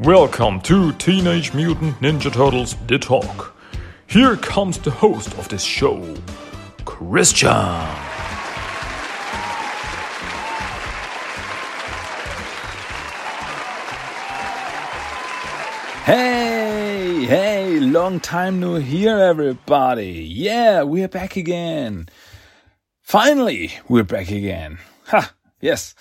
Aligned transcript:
Welcome 0.00 0.60
to 0.60 0.92
Teenage 0.92 1.52
Mutant 1.54 1.98
Ninja 1.98 2.32
Turtles 2.32 2.76
The 2.86 3.00
Talk. 3.00 3.56
Here 4.06 4.36
comes 4.36 4.78
the 4.78 4.92
host 4.92 5.36
of 5.36 5.48
this 5.48 5.64
show, 5.64 6.14
Christian. 6.84 7.50
Hey, 16.04 17.24
hey, 17.24 17.80
long 17.80 18.20
time 18.20 18.60
no 18.60 18.76
hear, 18.76 19.18
everybody. 19.18 20.24
Yeah, 20.32 20.84
we're 20.84 21.08
back 21.08 21.34
again. 21.34 22.08
Finally, 23.02 23.72
we're 23.88 24.04
back 24.04 24.30
again. 24.30 24.78
Ha, 25.06 25.34
yes. 25.60 25.96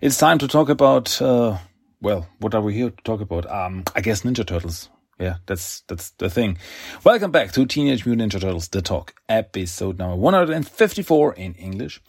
It's 0.00 0.16
time 0.16 0.38
to 0.38 0.48
talk 0.48 0.70
about, 0.70 1.20
uh, 1.20 1.58
well, 2.02 2.26
what 2.40 2.54
are 2.54 2.60
we 2.60 2.74
here 2.74 2.90
to 2.90 3.02
talk 3.04 3.20
about? 3.20 3.48
Um, 3.50 3.84
I 3.94 4.00
guess 4.00 4.22
Ninja 4.22 4.44
Turtles. 4.44 4.90
Yeah, 5.20 5.36
that's, 5.46 5.82
that's 5.82 6.10
the 6.12 6.28
thing. 6.28 6.58
Welcome 7.04 7.30
back 7.30 7.52
to 7.52 7.64
Teenage 7.64 8.04
Mutant 8.04 8.32
Ninja 8.32 8.40
Turtles, 8.40 8.68
The 8.68 8.82
Talk, 8.82 9.14
episode 9.28 9.98
number 9.98 10.16
154 10.16 11.34
in 11.34 11.54
English. 11.54 12.02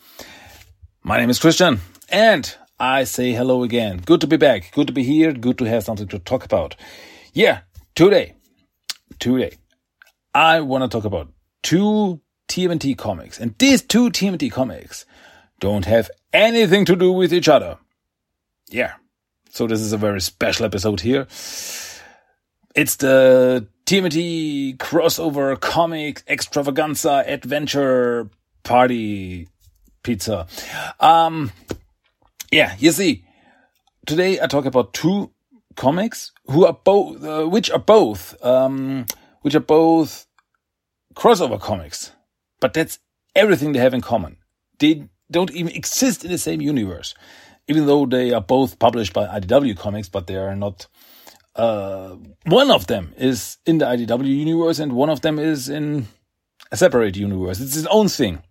My 1.04 1.18
name 1.18 1.30
is 1.30 1.40
Christian, 1.40 1.80
and 2.10 2.56
I 2.80 3.04
say 3.04 3.34
hello 3.34 3.62
again. 3.62 4.02
Good 4.04 4.22
to 4.22 4.28
be 4.28 4.38
back. 4.38 4.72
Good 4.72 4.88
to 4.88 4.94
be 4.94 5.04
here. 5.04 5.32
Good 5.32 5.60
to 5.60 5.66
have 5.66 5.84
something 5.84 6.08
to 6.08 6.18
talk 6.18 6.44
about. 6.44 6.76
Yeah, 7.34 7.60
today, 7.94 8.34
today, 9.20 9.58
I 10.34 10.62
want 10.62 10.84
to 10.84 10.88
talk 10.88 11.06
about 11.06 11.32
two 11.62 12.20
TMNT 12.48 12.98
comics. 12.98 13.40
And 13.40 13.56
these 13.60 13.84
two 13.84 14.10
TMNT 14.10 14.52
comics 14.52 15.06
don't 15.60 15.86
have 15.86 16.10
anything 16.32 16.84
to 16.86 16.96
do 16.96 17.12
with 17.12 17.32
each 17.32 17.48
other. 17.48 17.78
Yeah. 18.70 18.94
So 19.54 19.68
this 19.68 19.82
is 19.82 19.94
a 19.94 19.98
very 19.98 20.20
special 20.20 20.66
episode 20.66 21.00
here. 21.00 21.28
It's 22.76 22.96
the 22.96 23.68
TMNT 23.86 24.78
crossover 24.78 25.60
comic 25.60 26.24
extravaganza 26.28 27.24
adventure 27.28 28.32
party 28.64 29.48
pizza. 30.02 30.48
Um, 31.00 31.52
yeah, 32.52 32.76
you 32.80 32.92
see, 32.92 33.26
today 34.08 34.42
I 34.42 34.48
talk 34.48 34.66
about 34.66 34.92
two 34.92 35.30
comics 35.76 36.32
who 36.48 36.66
are 36.66 36.74
both, 36.84 37.24
uh, 37.24 37.46
which 37.46 37.70
are 37.70 37.78
both, 37.78 38.44
um, 38.44 39.06
which 39.44 39.54
are 39.54 39.60
both 39.60 40.26
crossover 41.14 41.62
comics. 41.62 42.12
But 42.60 42.74
that's 42.74 42.98
everything 43.36 43.74
they 43.74 43.80
have 43.80 43.94
in 43.94 44.02
common. 44.02 44.38
They 44.80 45.10
don't 45.30 45.52
even 45.52 45.74
exist 45.76 46.26
in 46.26 46.32
the 46.32 46.40
same 46.40 46.60
universe, 46.60 47.14
even 47.68 47.86
though 47.86 48.06
they 48.06 48.34
are 48.34 48.42
both 48.42 48.80
published 48.80 49.14
by 49.14 49.26
IDW 49.26 49.78
Comics, 49.78 50.10
but 50.10 50.28
they 50.28 50.36
are 50.36 50.56
not. 50.56 50.88
Uh, 51.56 52.16
one 52.46 52.72
of 52.72 52.88
them 52.88 53.14
is 53.18 53.58
in 53.66 53.78
the 53.78 53.86
IDW 53.86 54.26
universe, 54.28 54.80
and 54.80 54.94
one 54.94 55.10
of 55.10 55.22
them 55.22 55.40
is 55.40 55.70
in 55.70 56.08
a 56.72 56.78
separate 56.78 57.16
universe. 57.16 57.60
It's 57.60 57.78
its 57.78 57.88
own 57.88 58.08
thing. 58.08 58.42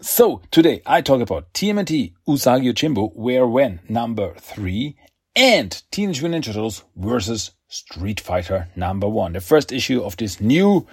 So 0.00 0.42
today 0.50 0.82
I 0.84 1.00
talk 1.00 1.20
about 1.20 1.52
TMNT 1.54 2.14
Usagi 2.28 2.72
Yojimbo 2.72 3.14
Where 3.14 3.46
When 3.46 3.80
number 3.88 4.34
three 4.34 4.96
and 5.36 5.82
Teenage 5.90 6.20
Mutant 6.20 6.44
Ninja 6.44 6.48
Turtles 6.48 6.84
versus 6.96 7.52
Street 7.68 8.20
Fighter 8.20 8.68
number 8.76 9.08
one, 9.08 9.32
the 9.32 9.40
first 9.40 9.72
issue 9.72 10.02
of 10.02 10.16
this 10.16 10.40
new 10.40 10.86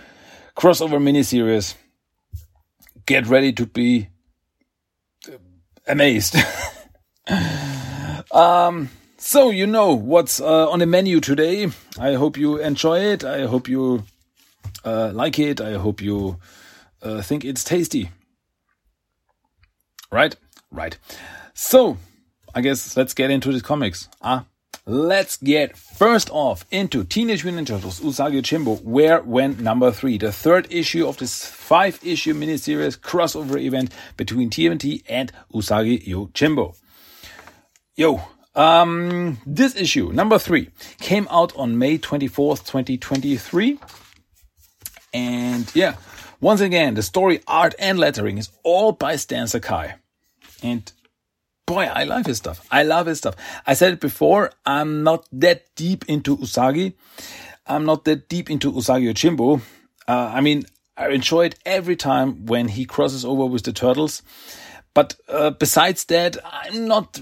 crossover 0.55 1.01
miniseries. 1.01 1.75
Get 3.05 3.27
ready 3.27 3.51
to 3.53 3.65
be 3.65 4.09
amazed. 5.87 6.35
um, 8.31 8.89
so 9.17 9.49
you 9.49 9.67
know 9.67 9.93
what's 9.93 10.41
uh, 10.41 10.69
on 10.69 10.79
the 10.79 10.85
menu 10.85 11.19
today. 11.19 11.69
I 11.99 12.13
hope 12.13 12.37
you 12.37 12.57
enjoy 12.57 12.99
it. 12.99 13.23
I 13.23 13.45
hope 13.45 13.67
you 13.67 14.03
uh, 14.83 15.11
like 15.13 15.37
it. 15.39 15.61
I 15.61 15.73
hope 15.73 16.01
you 16.01 16.37
uh, 17.01 17.21
think 17.21 17.45
it's 17.45 17.63
tasty. 17.63 18.09
Right, 20.11 20.35
right. 20.71 20.97
So 21.53 21.97
I 22.53 22.61
guess 22.61 22.97
let's 22.97 23.13
get 23.13 23.31
into 23.31 23.51
the 23.51 23.61
comics. 23.61 24.09
Ah, 24.21 24.45
let's 24.85 25.37
get 25.37 25.77
first 25.77 26.29
off 26.31 26.65
into 26.71 27.03
Teenage 27.03 27.45
Mutant 27.45 27.67
Ninja 27.67 27.75
Turtles 27.75 27.99
Usagi 28.01 28.41
Yojimbo, 28.41 28.83
Where 28.83 29.21
When 29.21 29.63
number 29.63 29.91
three, 29.91 30.17
the 30.17 30.31
third 30.31 30.67
issue 30.69 31.07
of 31.07 31.17
this 31.17 31.45
five 31.45 31.99
issue 32.03 32.33
miniseries 32.33 32.99
crossover 32.99 33.61
event 33.61 33.93
between 34.17 34.49
TMNT 34.49 35.03
and 35.07 35.31
Usagi 35.53 36.05
Yojimbo. 36.05 36.75
Yo, 38.01 38.19
um, 38.55 39.37
this 39.45 39.75
issue, 39.75 40.11
number 40.11 40.39
three, 40.39 40.71
came 41.01 41.27
out 41.29 41.55
on 41.55 41.77
May 41.77 41.99
24th, 41.99 42.65
2023. 42.65 43.77
And 45.13 45.69
yeah, 45.75 45.97
once 46.39 46.61
again, 46.61 46.95
the 46.95 47.03
story, 47.03 47.43
art, 47.45 47.75
and 47.77 47.99
lettering 47.99 48.39
is 48.39 48.49
all 48.63 48.91
by 48.91 49.17
Stan 49.17 49.45
Sakai. 49.45 49.93
And 50.63 50.91
boy, 51.67 51.83
I 51.83 52.05
love 52.05 52.25
his 52.25 52.37
stuff. 52.37 52.65
I 52.71 52.81
love 52.81 53.05
his 53.05 53.19
stuff. 53.19 53.35
I 53.67 53.75
said 53.75 53.93
it 53.93 53.99
before, 53.99 54.49
I'm 54.65 55.03
not 55.03 55.27
that 55.33 55.65
deep 55.75 56.03
into 56.09 56.37
Usagi. 56.37 56.95
I'm 57.67 57.85
not 57.85 58.05
that 58.05 58.27
deep 58.27 58.49
into 58.49 58.71
Usagi 58.71 59.13
Yojimbo. 59.13 59.61
Uh, 60.07 60.31
I 60.33 60.41
mean, 60.41 60.63
I 60.97 61.09
enjoy 61.09 61.45
it 61.45 61.59
every 61.67 61.97
time 61.97 62.47
when 62.47 62.69
he 62.69 62.85
crosses 62.85 63.23
over 63.23 63.45
with 63.45 63.61
the 63.61 63.71
turtles. 63.73 64.23
But 64.95 65.17
uh, 65.29 65.51
besides 65.51 66.05
that, 66.05 66.37
I'm 66.43 66.87
not. 66.87 67.21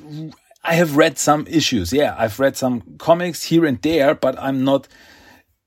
I 0.70 0.74
have 0.74 0.96
read 0.96 1.18
some 1.18 1.48
issues. 1.48 1.92
Yeah, 1.92 2.14
I've 2.16 2.40
read 2.40 2.56
some 2.56 2.82
comics 3.00 3.42
here 3.42 3.66
and 3.66 3.82
there, 3.82 4.14
but 4.14 4.38
I'm 4.38 4.64
not 4.64 4.88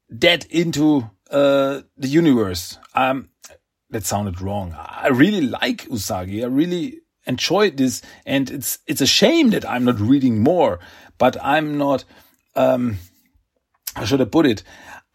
that 0.08 0.44
into 0.44 1.10
uh, 1.28 1.80
the 1.96 2.06
universe. 2.06 2.78
Um, 2.94 3.28
that 3.90 4.06
sounded 4.06 4.40
wrong. 4.40 4.76
I 4.78 5.08
really 5.08 5.40
like 5.40 5.88
Usagi. 5.88 6.44
I 6.44 6.46
really 6.46 7.00
enjoyed 7.26 7.78
this, 7.78 8.00
and 8.24 8.48
it's 8.48 8.78
it's 8.86 9.00
a 9.00 9.06
shame 9.06 9.50
that 9.50 9.68
I'm 9.68 9.84
not 9.84 9.98
reading 9.98 10.38
more. 10.38 10.78
But 11.18 11.36
I'm 11.42 11.78
not. 11.78 12.04
Um, 12.54 12.98
how 13.96 14.04
should 14.04 14.20
I 14.20 14.26
put 14.26 14.46
it? 14.46 14.62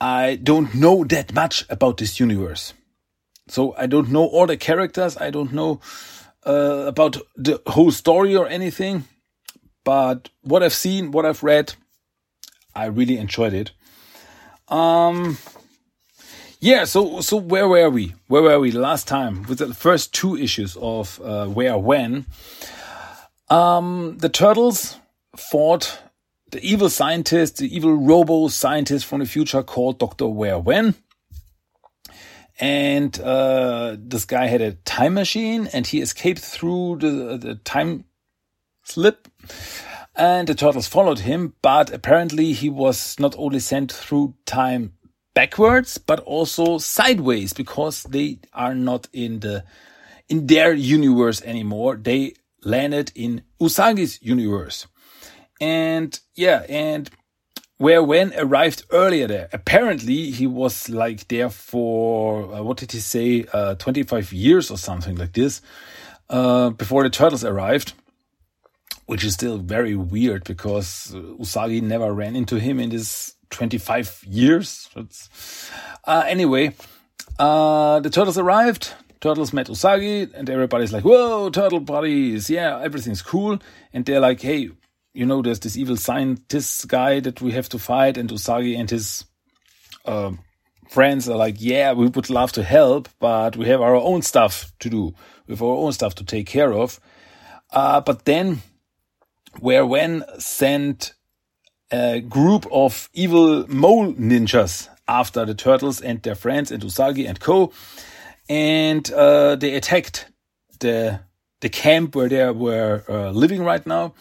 I 0.01 0.35
don't 0.35 0.75
know 0.75 1.05
that 1.05 1.33
much 1.33 1.65
about 1.69 1.95
this 1.95 2.19
universe, 2.19 2.73
so 3.47 3.73
I 3.77 3.87
don't 3.87 4.09
know 4.09 4.25
all 4.25 4.47
the 4.47 4.57
characters. 4.57 5.15
I 5.15 5.29
don't 5.29 5.53
know 5.53 5.79
uh, 6.45 6.83
about 6.87 7.15
the 7.37 7.61
whole 7.67 7.91
story 7.91 8.35
or 8.35 8.49
anything. 8.49 9.05
But 9.87 10.27
what 10.41 10.63
I've 10.63 10.73
seen, 10.73 11.11
what 11.11 11.25
I've 11.25 11.43
read, 11.43 11.75
I 12.75 12.87
really 12.87 13.17
enjoyed 13.17 13.53
it. 13.53 13.71
Um, 14.67 15.37
yeah, 16.59 16.83
so 16.83 17.21
so 17.21 17.37
where 17.37 17.69
were 17.69 17.89
we? 17.89 18.13
Where 18.27 18.41
were 18.41 18.59
we 18.59 18.73
last 18.73 19.07
time 19.07 19.43
with 19.43 19.59
the 19.59 19.73
first 19.73 20.13
two 20.13 20.35
issues 20.35 20.75
of 20.81 21.21
uh, 21.23 21.45
Where 21.47 21.77
When? 21.77 22.25
Um, 23.49 24.17
the 24.17 24.27
turtles 24.27 24.97
fought 25.37 26.01
the 26.51 26.61
evil 26.61 26.89
scientist, 26.89 27.55
the 27.55 27.73
evil 27.73 27.95
robo 27.95 28.49
scientist 28.49 29.05
from 29.05 29.21
the 29.21 29.25
future 29.25 29.63
called 29.63 29.99
Doctor 29.99 30.27
Where 30.27 30.59
When. 30.59 30.95
And 32.59 33.17
uh, 33.21 33.95
this 33.97 34.25
guy 34.25 34.47
had 34.47 34.59
a 34.59 34.73
time 34.73 35.13
machine, 35.13 35.69
and 35.71 35.87
he 35.87 36.01
escaped 36.01 36.41
through 36.41 36.97
the, 36.97 37.37
the 37.37 37.55
time 37.55 38.03
slip. 38.83 39.29
And 40.15 40.47
the 40.47 40.55
turtles 40.55 40.87
followed 40.87 41.19
him, 41.19 41.53
but 41.61 41.93
apparently 41.93 42.53
he 42.53 42.69
was 42.69 43.19
not 43.19 43.35
only 43.37 43.59
sent 43.59 43.91
through 43.91 44.33
time 44.45 44.93
backwards, 45.35 45.99
but 45.99 46.19
also 46.21 46.79
sideways 46.79 47.53
because 47.53 48.03
they 48.03 48.39
are 48.53 48.73
not 48.73 49.07
in 49.13 49.41
the, 49.41 49.63
in 50.27 50.47
their 50.47 50.73
universe 50.73 51.41
anymore. 51.43 51.95
They 51.95 52.33
landed 52.63 53.11
in 53.13 53.43
Usagi's 53.61 54.19
universe. 54.23 54.87
And 55.61 56.19
yeah, 56.35 56.65
and 56.67 57.09
where 57.77 58.03
when 58.03 58.33
arrived 58.37 58.85
earlier 58.91 59.27
there. 59.27 59.49
Apparently 59.53 60.31
he 60.31 60.47
was 60.47 60.89
like 60.89 61.27
there 61.27 61.49
for, 61.49 62.53
uh, 62.53 62.63
what 62.63 62.77
did 62.77 62.91
he 62.91 62.99
say, 62.99 63.45
uh, 63.53 63.75
25 63.75 64.33
years 64.33 64.71
or 64.71 64.77
something 64.77 65.15
like 65.15 65.33
this, 65.33 65.61
uh, 66.29 66.71
before 66.71 67.03
the 67.03 67.09
turtles 67.09 67.43
arrived. 67.43 67.93
Which 69.07 69.23
is 69.23 69.33
still 69.33 69.57
very 69.57 69.95
weird 69.95 70.43
because 70.43 71.15
Usagi 71.39 71.81
never 71.81 72.13
ran 72.13 72.35
into 72.35 72.59
him 72.59 72.79
in 72.79 72.91
his 72.91 73.35
25 73.49 74.23
years. 74.27 74.89
Uh, 76.05 76.23
anyway, 76.27 76.75
uh, 77.39 77.99
the 77.99 78.09
turtles 78.09 78.37
arrived. 78.37 78.93
Turtles 79.19 79.51
met 79.51 79.67
Usagi, 79.67 80.31
and 80.33 80.49
everybody's 80.49 80.93
like, 80.93 81.03
"Whoa, 81.03 81.49
turtle 81.49 81.79
buddies! 81.79 82.49
Yeah, 82.49 82.79
everything's 82.79 83.21
cool." 83.21 83.59
And 83.91 84.05
they're 84.05 84.19
like, 84.19 84.41
"Hey, 84.41 84.69
you 85.13 85.25
know, 85.25 85.41
there's 85.41 85.59
this 85.59 85.75
evil 85.75 85.97
scientist 85.97 86.87
guy 86.87 87.19
that 87.21 87.41
we 87.41 87.51
have 87.53 87.67
to 87.69 87.79
fight." 87.79 88.17
And 88.17 88.29
Usagi 88.29 88.77
and 88.77 88.89
his 88.89 89.25
uh, 90.05 90.33
friends 90.89 91.27
are 91.27 91.37
like, 91.37 91.55
"Yeah, 91.57 91.93
we 91.93 92.07
would 92.07 92.29
love 92.29 92.51
to 92.53 92.63
help, 92.63 93.09
but 93.19 93.57
we 93.57 93.65
have 93.67 93.81
our 93.81 93.95
own 93.95 94.21
stuff 94.21 94.71
to 94.79 94.89
do. 94.89 95.13
We 95.47 95.53
have 95.53 95.63
our 95.63 95.77
own 95.77 95.93
stuff 95.93 96.13
to 96.15 96.23
take 96.23 96.45
care 96.45 96.73
of." 96.73 96.99
Uh, 97.71 98.01
but 98.01 98.25
then, 98.25 98.61
where 99.59 99.85
when 99.85 100.23
sent 100.39 101.13
a 101.91 102.21
group 102.21 102.65
of 102.71 103.09
evil 103.13 103.65
mole 103.67 104.13
ninjas 104.13 104.89
after 105.07 105.45
the 105.45 105.55
turtles 105.55 106.01
and 106.01 106.21
their 106.23 106.35
friends 106.35 106.71
and 106.71 106.83
Usagi 106.83 107.27
and 107.27 107.39
Co. 107.39 107.71
And 108.49 109.09
uh, 109.11 109.55
they 109.55 109.75
attacked 109.75 110.29
the 110.79 111.21
the 111.59 111.69
camp 111.69 112.15
where 112.15 112.29
they 112.29 112.49
were 112.51 113.03
uh, 113.09 113.31
living 113.31 113.63
right 113.63 113.85
now, 113.85 114.13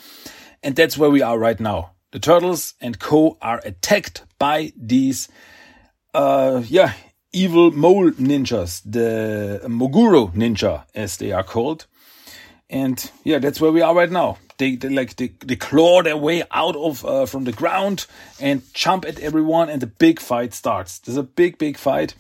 and 0.63 0.75
that's 0.75 0.97
where 0.97 1.11
we 1.11 1.23
are 1.23 1.39
right 1.39 1.61
now. 1.61 1.93
The 2.13 2.19
turtles 2.19 2.75
and 2.81 2.99
Co. 2.99 3.37
are 3.43 3.61
attacked 3.63 4.25
by 4.39 4.73
these, 4.75 5.29
uh, 6.15 6.63
yeah, 6.67 6.95
evil 7.33 7.73
mole 7.73 8.11
ninjas, 8.13 8.81
the 8.85 9.61
Moguro 9.69 10.33
ninja, 10.35 10.87
as 10.95 11.19
they 11.19 11.33
are 11.33 11.45
called. 11.45 11.87
And 12.71 13.11
yeah, 13.23 13.39
that's 13.39 13.61
where 13.61 13.71
we 13.71 13.83
are 13.83 13.95
right 13.95 14.11
now. 14.11 14.39
They, 14.59 14.77
they 14.77 14.89
like 14.89 15.17
they, 15.17 15.29
they 15.45 15.57
claw 15.57 16.03
their 16.03 16.17
way 16.17 16.43
out 16.51 16.77
of 16.77 17.05
uh, 17.05 17.27
from 17.27 17.45
the 17.45 17.53
ground 17.53 18.07
and 18.41 18.63
jump 18.73 19.05
at 19.05 19.19
everyone, 19.21 19.69
and 19.69 19.81
the 19.81 19.87
big 19.87 20.21
fight 20.21 20.55
starts. 20.55 20.99
There's 20.99 21.19
a 21.19 21.23
big, 21.23 21.59
big 21.59 21.77
fight. 21.77 22.15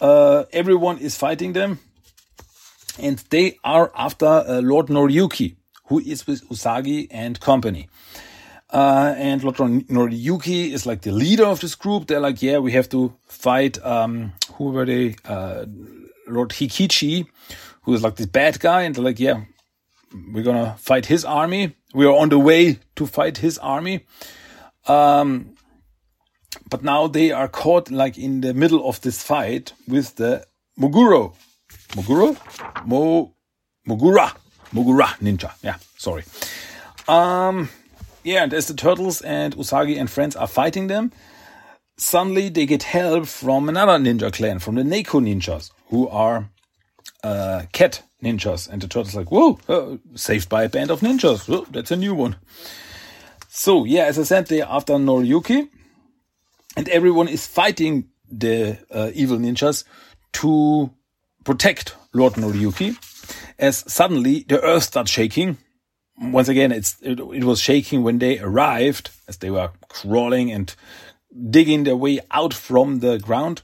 Uh, 0.00 0.44
everyone 0.52 0.98
is 0.98 1.16
fighting 1.16 1.52
them, 1.52 1.78
and 2.98 3.18
they 3.30 3.58
are 3.64 3.90
after 3.96 4.26
uh, 4.26 4.60
Lord 4.60 4.86
Noriyuki, 4.88 5.56
who 5.86 6.00
is 6.00 6.26
with 6.26 6.48
Usagi 6.48 7.06
and 7.10 7.40
company. 7.40 7.88
Uh, 8.70 9.14
and 9.18 9.44
Lord 9.44 9.56
Noriyuki 9.56 10.72
is 10.72 10.86
like 10.86 11.02
the 11.02 11.12
leader 11.12 11.44
of 11.44 11.60
this 11.60 11.74
group. 11.74 12.06
They're 12.06 12.20
like, 12.20 12.42
yeah, 12.42 12.58
we 12.58 12.72
have 12.72 12.88
to 12.88 13.14
fight. 13.26 13.82
Um, 13.84 14.32
who 14.54 14.70
were 14.70 14.86
they? 14.86 15.16
Uh, 15.24 15.66
Lord 16.26 16.50
Hikiji, 16.50 17.26
who 17.82 17.94
is 17.94 18.02
like 18.02 18.16
this 18.16 18.26
bad 18.26 18.60
guy, 18.60 18.82
and 18.82 18.94
they're 18.94 19.04
like, 19.04 19.20
yeah, 19.20 19.42
we're 20.32 20.42
gonna 20.44 20.76
fight 20.78 21.06
his 21.06 21.24
army. 21.24 21.74
We 21.94 22.06
are 22.06 22.16
on 22.16 22.28
the 22.28 22.38
way 22.38 22.78
to 22.96 23.06
fight 23.06 23.38
his 23.38 23.58
army. 23.58 24.06
Um, 24.86 25.54
but 26.68 26.82
now 26.82 27.06
they 27.06 27.32
are 27.32 27.48
caught 27.48 27.90
like 27.90 28.18
in 28.18 28.40
the 28.40 28.54
middle 28.54 28.88
of 28.88 29.00
this 29.00 29.22
fight 29.22 29.72
with 29.88 30.16
the 30.16 30.46
Moguro. 30.78 31.34
Moguro? 31.90 32.36
Mo, 32.86 33.34
Mogura. 33.86 34.34
Mogura 34.72 35.06
ninja. 35.20 35.52
Yeah, 35.62 35.76
sorry. 35.96 36.24
Um, 37.08 37.68
yeah, 38.24 38.44
and 38.44 38.54
as 38.54 38.68
the 38.68 38.74
turtles 38.74 39.20
and 39.22 39.56
Usagi 39.56 39.98
and 39.98 40.10
friends 40.10 40.36
are 40.36 40.46
fighting 40.46 40.86
them, 40.86 41.12
suddenly 41.96 42.48
they 42.48 42.66
get 42.66 42.84
help 42.84 43.26
from 43.26 43.68
another 43.68 43.98
ninja 43.98 44.32
clan, 44.32 44.58
from 44.58 44.76
the 44.76 44.82
Neko 44.82 45.20
ninjas, 45.20 45.70
who 45.90 46.08
are 46.08 46.48
uh, 47.22 47.62
cat 47.72 48.02
ninjas. 48.22 48.68
And 48.68 48.80
the 48.80 48.88
turtle's 48.88 49.14
like, 49.14 49.30
whoa, 49.30 49.58
uh, 49.68 49.96
saved 50.14 50.48
by 50.48 50.64
a 50.64 50.68
band 50.68 50.90
of 50.90 51.00
ninjas. 51.00 51.48
Whoa, 51.48 51.66
that's 51.70 51.90
a 51.90 51.96
new 51.96 52.14
one. 52.14 52.36
So, 53.48 53.84
yeah, 53.84 54.04
as 54.04 54.18
I 54.18 54.22
said, 54.22 54.46
they're 54.46 54.66
after 54.66 54.94
Noriyuki. 54.94 55.68
And 56.76 56.88
everyone 56.88 57.28
is 57.28 57.46
fighting 57.46 58.08
the 58.30 58.78
uh, 58.90 59.10
evil 59.14 59.38
ninjas 59.38 59.84
to 60.34 60.90
protect 61.44 61.94
Lord 62.14 62.34
Noriyuki. 62.34 62.96
As 63.58 63.84
suddenly 63.92 64.44
the 64.48 64.60
earth 64.62 64.84
starts 64.84 65.10
shaking. 65.10 65.58
Once 66.18 66.48
again, 66.48 66.72
it's 66.72 66.96
it, 67.02 67.18
it 67.20 67.44
was 67.44 67.60
shaking 67.60 68.02
when 68.02 68.18
they 68.18 68.38
arrived, 68.38 69.10
as 69.28 69.38
they 69.38 69.50
were 69.50 69.70
crawling 69.88 70.50
and 70.50 70.74
digging 71.50 71.84
their 71.84 71.96
way 71.96 72.20
out 72.30 72.54
from 72.54 73.00
the 73.00 73.18
ground. 73.18 73.62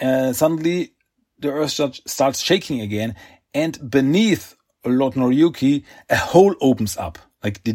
Uh, 0.00 0.32
suddenly, 0.32 0.92
the 1.38 1.50
earth 1.50 1.70
starts 1.70 2.40
shaking 2.40 2.80
again, 2.80 3.14
and 3.58 3.90
beneath 3.90 4.54
Lord 4.84 5.14
Noriyuki, 5.14 5.82
a 6.08 6.16
hole 6.16 6.54
opens 6.60 6.96
up, 6.96 7.18
like 7.42 7.64
the 7.64 7.74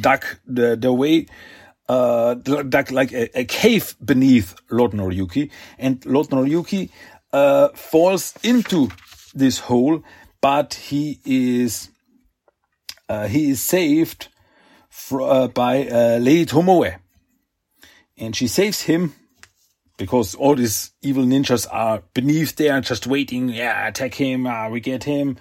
dug 0.00 0.24
the 0.46 0.76
the 0.76 0.92
way 0.92 1.26
uh 1.88 2.34
dug 2.34 2.92
like 2.92 3.12
a, 3.12 3.40
a 3.40 3.44
cave 3.44 3.96
beneath 4.04 4.54
Lord 4.70 4.92
Noriyuki, 4.92 5.50
and 5.78 6.04
Lord 6.04 6.28
Noriyuki 6.28 6.90
uh 7.32 7.68
falls 7.68 8.34
into 8.42 8.90
this 9.34 9.58
hole, 9.60 10.02
but 10.42 10.74
he 10.74 11.20
is 11.24 11.90
uh, 13.08 13.26
he 13.28 13.50
is 13.50 13.62
saved 13.62 14.28
uh, 15.12 15.48
by 15.48 15.88
uh, 15.88 16.18
Lady 16.20 16.46
Tomoe, 16.46 16.98
and 18.18 18.36
she 18.36 18.46
saves 18.46 18.82
him 18.82 19.14
because 19.96 20.34
all 20.34 20.54
these 20.54 20.92
evil 21.02 21.24
ninjas 21.24 21.66
are 21.70 22.02
beneath 22.14 22.56
there 22.56 22.80
just 22.80 23.06
waiting. 23.06 23.48
Yeah, 23.48 23.88
attack 23.88 24.14
him. 24.14 24.46
Uh, 24.46 24.68
we 24.68 24.80
get 24.80 25.04
him, 25.04 25.36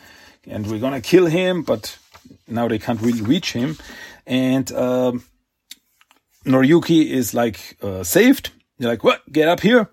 and 0.48 0.68
we're 0.68 0.80
gonna 0.80 1.02
kill 1.02 1.26
him. 1.26 1.64
But 1.64 1.98
now 2.48 2.68
they 2.68 2.80
can't 2.80 3.02
really 3.02 3.22
reach 3.22 3.54
him, 3.54 3.78
and 4.26 4.72
um, 4.72 5.24
Noriyuki 6.46 7.10
is 7.10 7.34
like 7.34 7.78
uh, 7.82 8.04
saved. 8.04 8.52
They're 8.82 8.90
like, 8.90 9.04
what? 9.04 9.32
Get 9.32 9.48
up 9.48 9.60
here. 9.60 9.90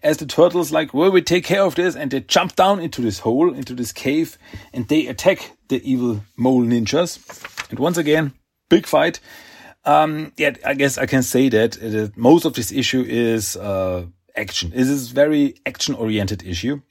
As 0.00 0.18
the 0.18 0.26
turtles 0.26 0.70
like, 0.70 0.94
well, 0.94 1.10
we 1.10 1.22
take 1.22 1.44
care 1.44 1.64
of 1.64 1.74
this. 1.74 1.96
And 1.96 2.08
they 2.12 2.20
jump 2.20 2.54
down 2.54 2.78
into 2.78 3.02
this 3.02 3.18
hole, 3.18 3.52
into 3.52 3.74
this 3.74 3.90
cave, 3.90 4.38
and 4.72 4.86
they 4.86 5.08
attack 5.08 5.56
the 5.66 5.82
evil 5.90 6.20
mole 6.36 6.62
ninjas. 6.62 7.18
And 7.68 7.80
once 7.80 7.96
again, 7.96 8.34
big 8.68 8.86
fight. 8.86 9.18
Um, 9.88 10.32
yeah, 10.36 10.54
I 10.66 10.74
guess 10.74 10.98
I 10.98 11.06
can 11.06 11.22
say 11.22 11.48
that 11.48 11.82
uh, 11.82 12.12
most 12.14 12.44
of 12.44 12.52
this 12.52 12.70
issue 12.70 13.02
is 13.08 13.56
uh, 13.56 14.04
action. 14.36 14.70
It 14.74 14.82
is 14.82 15.12
very 15.12 15.54
action 15.64 15.94
oriented 15.94 16.42
issue. 16.42 16.82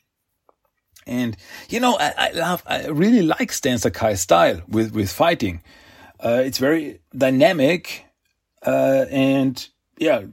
And 1.06 1.38
you 1.70 1.80
know, 1.80 1.96
I, 2.00 2.14
I, 2.18 2.32
love, 2.32 2.64
I 2.66 2.88
really 2.88 3.22
like 3.22 3.52
Stan 3.52 3.78
Sakai's 3.78 4.22
style 4.22 4.64
with 4.68 4.96
with 4.96 5.12
fighting. 5.12 5.62
Uh, 6.20 6.42
it's 6.44 6.58
very 6.58 7.00
dynamic, 7.16 8.04
uh, 8.66 9.06
and 9.12 9.68
yeah, 10.00 10.24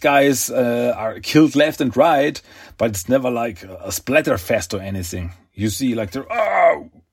guys 0.00 0.48
uh, 0.48 0.94
are 0.96 1.18
killed 1.18 1.56
left 1.56 1.80
and 1.80 1.96
right, 1.96 2.40
but 2.78 2.90
it's 2.90 3.08
never 3.08 3.32
like 3.32 3.64
a 3.64 3.90
splatter 3.90 4.38
fest 4.38 4.72
or 4.72 4.80
anything. 4.80 5.32
You 5.54 5.70
see, 5.70 5.96
like 5.96 6.12
they're 6.12 6.30
oh, 6.30 6.45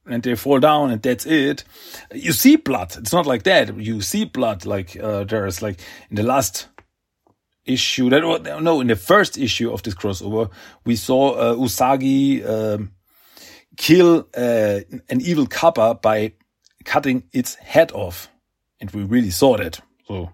and 0.06 0.24
they 0.24 0.36
fall 0.36 0.60
down 0.60 0.92
and 0.92 1.02
that's 1.02 1.26
it. 1.26 1.64
You 2.14 2.34
see 2.34 2.58
blood. 2.58 2.96
It's 2.98 3.14
not 3.14 3.26
like 3.26 3.44
that. 3.44 3.76
You 3.78 4.02
see 4.02 4.26
blood. 4.26 4.66
Like 4.66 4.98
uh, 4.98 5.24
there's 5.24 5.62
like 5.62 5.80
in 6.10 6.16
the 6.16 6.24
last 6.24 6.68
issue 7.66 8.10
that 8.10 8.22
no 8.62 8.82
in 8.82 8.88
the 8.88 8.96
first 8.96 9.38
issue 9.38 9.72
of 9.72 9.82
this 9.84 9.94
crossover 9.94 10.52
we 10.84 10.98
saw 10.98 11.32
uh, 11.32 11.56
Usagi 11.56 12.46
um, 12.46 12.92
kill 13.78 14.28
uh, 14.36 14.82
an 15.10 15.22
evil 15.22 15.46
kappa 15.46 15.96
by 15.96 16.34
cutting 16.84 17.24
its 17.32 17.56
head 17.56 17.94
off, 17.94 18.30
and 18.82 18.92
we 18.92 19.04
really 19.04 19.30
saw 19.30 19.56
that. 19.56 19.80
So 20.08 20.32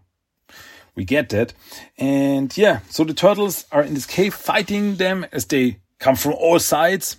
we 0.96 1.06
get 1.06 1.30
that, 1.30 1.54
and 2.00 2.56
yeah. 2.58 2.80
So 2.90 3.04
the 3.04 3.14
turtles 3.14 3.66
are 3.72 3.84
in 3.84 3.94
this 3.94 4.08
cave 4.08 4.34
fighting 4.34 4.96
them 4.96 5.26
as 5.32 5.46
they 5.46 5.78
come 6.00 6.16
from 6.16 6.34
all 6.34 6.58
sides, 6.58 7.18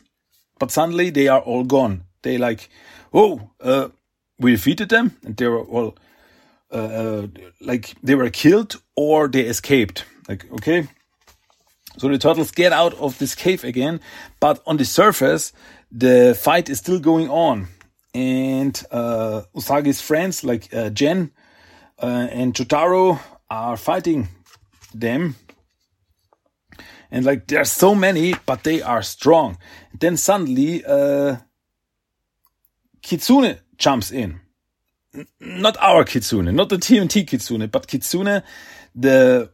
but 0.58 0.72
suddenly 0.72 1.10
they 1.10 1.28
are 1.28 1.40
all 1.40 1.62
gone 1.62 2.04
they 2.22 2.38
like, 2.38 2.68
oh, 3.12 3.50
uh, 3.60 3.88
we 4.38 4.52
defeated 4.52 4.88
them, 4.88 5.16
and 5.24 5.36
they 5.36 5.48
were 5.48 5.62
all 5.62 5.96
uh, 6.72 6.76
uh, 6.76 7.26
like 7.60 7.94
they 8.02 8.14
were 8.14 8.30
killed 8.30 8.80
or 8.96 9.28
they 9.28 9.42
escaped. 9.42 10.04
Like 10.28 10.50
okay, 10.52 10.88
so 11.98 12.08
the 12.08 12.18
turtles 12.18 12.50
get 12.50 12.72
out 12.72 12.94
of 12.94 13.18
this 13.18 13.34
cave 13.34 13.64
again, 13.64 14.00
but 14.38 14.62
on 14.66 14.76
the 14.76 14.84
surface, 14.84 15.52
the 15.90 16.38
fight 16.40 16.68
is 16.68 16.78
still 16.78 17.00
going 17.00 17.28
on, 17.28 17.68
and 18.14 18.82
uh, 18.90 19.42
Usagi's 19.54 20.00
friends 20.00 20.44
like 20.44 20.72
uh, 20.72 20.90
Gen 20.90 21.32
uh, 22.02 22.28
and 22.30 22.54
Jotaro 22.54 23.18
are 23.48 23.76
fighting 23.76 24.28
them. 24.94 25.36
And 27.10 27.24
like 27.24 27.48
there 27.48 27.60
are 27.60 27.64
so 27.64 27.94
many, 27.94 28.34
but 28.46 28.62
they 28.62 28.82
are 28.82 29.02
strong. 29.02 29.58
Then 29.98 30.16
suddenly, 30.16 30.84
uh, 30.84 31.36
Kitsune 33.02 33.58
jumps 33.76 34.10
in. 34.10 34.40
Not 35.40 35.76
our 35.78 36.04
Kitsune, 36.04 36.54
not 36.54 36.68
the 36.68 36.76
TMT 36.76 37.26
Kitsune, 37.26 37.66
but 37.68 37.88
Kitsune, 37.88 38.42
the 38.94 39.50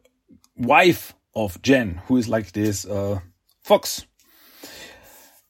wife 0.56 1.14
of 1.34 1.60
Gen, 1.62 2.02
who 2.06 2.16
is 2.16 2.28
like 2.28 2.52
this 2.52 2.84
uh, 2.84 3.20
fox. 3.62 4.06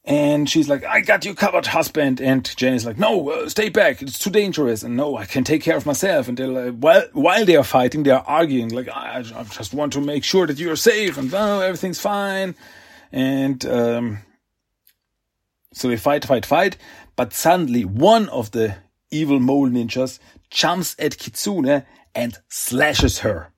And 0.07 0.49
she's 0.49 0.69
like, 0.69 0.85
I 0.85 1.01
got 1.01 1.25
you 1.25 1.35
covered, 1.35 1.65
husband. 1.65 2.21
And 2.21 2.45
Gen 2.55 2.73
is 2.73 2.85
like, 2.85 2.97
no, 2.97 3.29
uh, 3.29 3.49
stay 3.49 3.67
back. 3.67 4.01
It's 4.01 4.17
too 4.17 4.29
dangerous. 4.29 4.81
And 4.81 4.95
no, 4.95 5.17
I 5.17 5.25
can 5.25 5.43
take 5.43 5.61
care 5.61 5.75
of 5.75 5.85
myself. 5.85 6.29
And 6.29 6.37
they're 6.37 6.47
like, 6.47 6.75
while, 6.75 7.03
while 7.11 7.45
they 7.45 7.57
are 7.57 7.63
fighting, 7.63 8.03
they 8.03 8.11
are 8.11 8.23
arguing, 8.25 8.69
like, 8.69 8.87
I, 8.87 9.17
I 9.35 9.43
just 9.43 9.73
want 9.73 9.91
to 9.93 10.01
make 10.01 10.23
sure 10.23 10.47
that 10.47 10.57
you're 10.57 10.77
safe 10.77 11.17
and 11.17 11.33
oh, 11.33 11.59
everything's 11.59 11.99
fine. 11.99 12.55
And, 13.11 13.65
um, 13.65 14.19
so 15.73 15.89
they 15.89 15.97
fight, 15.97 16.23
fight, 16.23 16.45
fight. 16.45 16.77
But 17.17 17.33
suddenly 17.33 17.83
one 17.83 18.29
of 18.29 18.51
the 18.51 18.77
evil 19.11 19.39
mole 19.39 19.67
ninjas 19.67 20.19
jumps 20.49 20.95
at 20.99 21.17
Kitsune 21.17 21.83
and 22.15 22.37
slashes 22.47 23.19
her. 23.19 23.51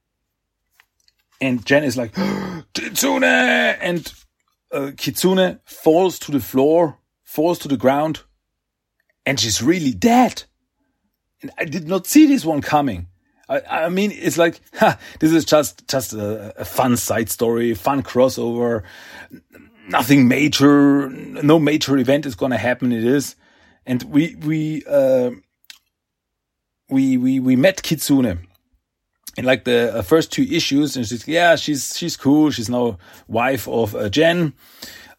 And 1.41 1.65
Gen 1.65 1.83
is 1.83 1.97
like, 1.97 2.15
Kitsune! 2.73 3.23
And 3.23 4.11
uh, 4.71 4.91
Kitsune 4.97 5.59
falls 5.65 6.17
to 6.19 6.31
the 6.31 6.39
floor, 6.39 6.97
falls 7.23 7.59
to 7.59 7.67
the 7.67 7.77
ground, 7.77 8.21
and 9.25 9.39
she's 9.39 9.61
really 9.61 9.91
dead. 9.91 10.43
And 11.41 11.51
I 11.57 11.65
did 11.65 11.87
not 11.87 12.07
see 12.07 12.27
this 12.27 12.45
one 12.45 12.61
coming. 12.61 13.07
I, 13.49 13.61
I 13.69 13.89
mean, 13.89 14.11
it's 14.11 14.37
like, 14.37 14.61
ha, 14.75 14.97
this 15.19 15.33
is 15.33 15.43
just, 15.43 15.87
just 15.87 16.13
a, 16.13 16.61
a 16.61 16.65
fun 16.65 16.95
side 16.95 17.29
story, 17.29 17.73
fun 17.73 18.03
crossover. 18.03 18.83
Nothing 19.89 20.27
major, 20.27 21.09
no 21.09 21.59
major 21.59 21.97
event 21.97 22.25
is 22.25 22.35
going 22.35 22.51
to 22.51 22.57
happen. 22.57 22.93
It 22.93 23.03
is. 23.03 23.35
And 23.89 24.03
we, 24.03 24.35
we, 24.35 24.83
uh, 24.85 25.31
we, 26.91 27.17
we, 27.17 27.39
we 27.39 27.55
met 27.55 27.81
Kitsune 27.81 28.47
in 29.35 29.45
like 29.45 29.63
the 29.63 29.95
uh, 29.95 30.01
first 30.03 30.31
two 30.31 30.43
issues 30.43 30.95
and 30.95 31.07
she's, 31.07 31.27
yeah, 31.27 31.55
she's, 31.55 31.97
she's 31.97 32.15
cool. 32.15 32.51
She's 32.51 32.69
now 32.69 32.99
wife 33.27 33.67
of 33.67 33.95
uh, 33.95 34.07
Gen. 34.09 34.53